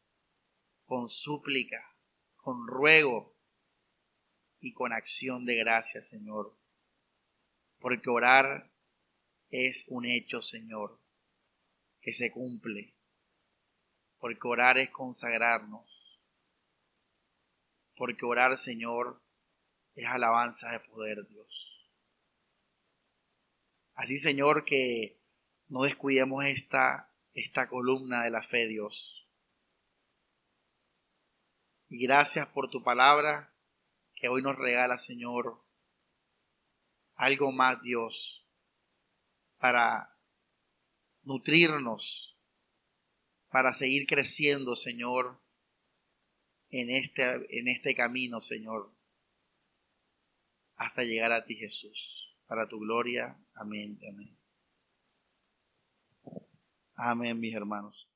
[0.87, 1.95] con súplica,
[2.37, 3.40] con ruego
[4.61, 6.57] y con acción de gracia, Señor.
[7.79, 8.71] Porque orar
[9.49, 11.01] es un hecho, Señor,
[12.01, 12.95] que se cumple.
[14.19, 16.21] Porque orar es consagrarnos.
[17.97, 19.23] Porque orar, Señor,
[19.95, 21.91] es alabanza de poder, Dios.
[23.95, 25.21] Así, Señor, que
[25.69, 29.29] no descuidemos esta, esta columna de la fe, Dios.
[31.89, 33.50] Y gracias por tu palabra
[34.21, 35.65] que hoy nos regala, Señor,
[37.15, 38.47] algo más, Dios,
[39.59, 40.15] para
[41.23, 42.39] nutrirnos,
[43.49, 45.41] para seguir creciendo, Señor,
[46.69, 47.25] en este,
[47.59, 48.95] en este camino, Señor,
[50.77, 52.37] hasta llegar a ti, Jesús.
[52.47, 53.39] Para tu gloria.
[53.55, 53.99] Amén.
[54.09, 54.37] Amén.
[56.95, 58.10] Amén, mis hermanos.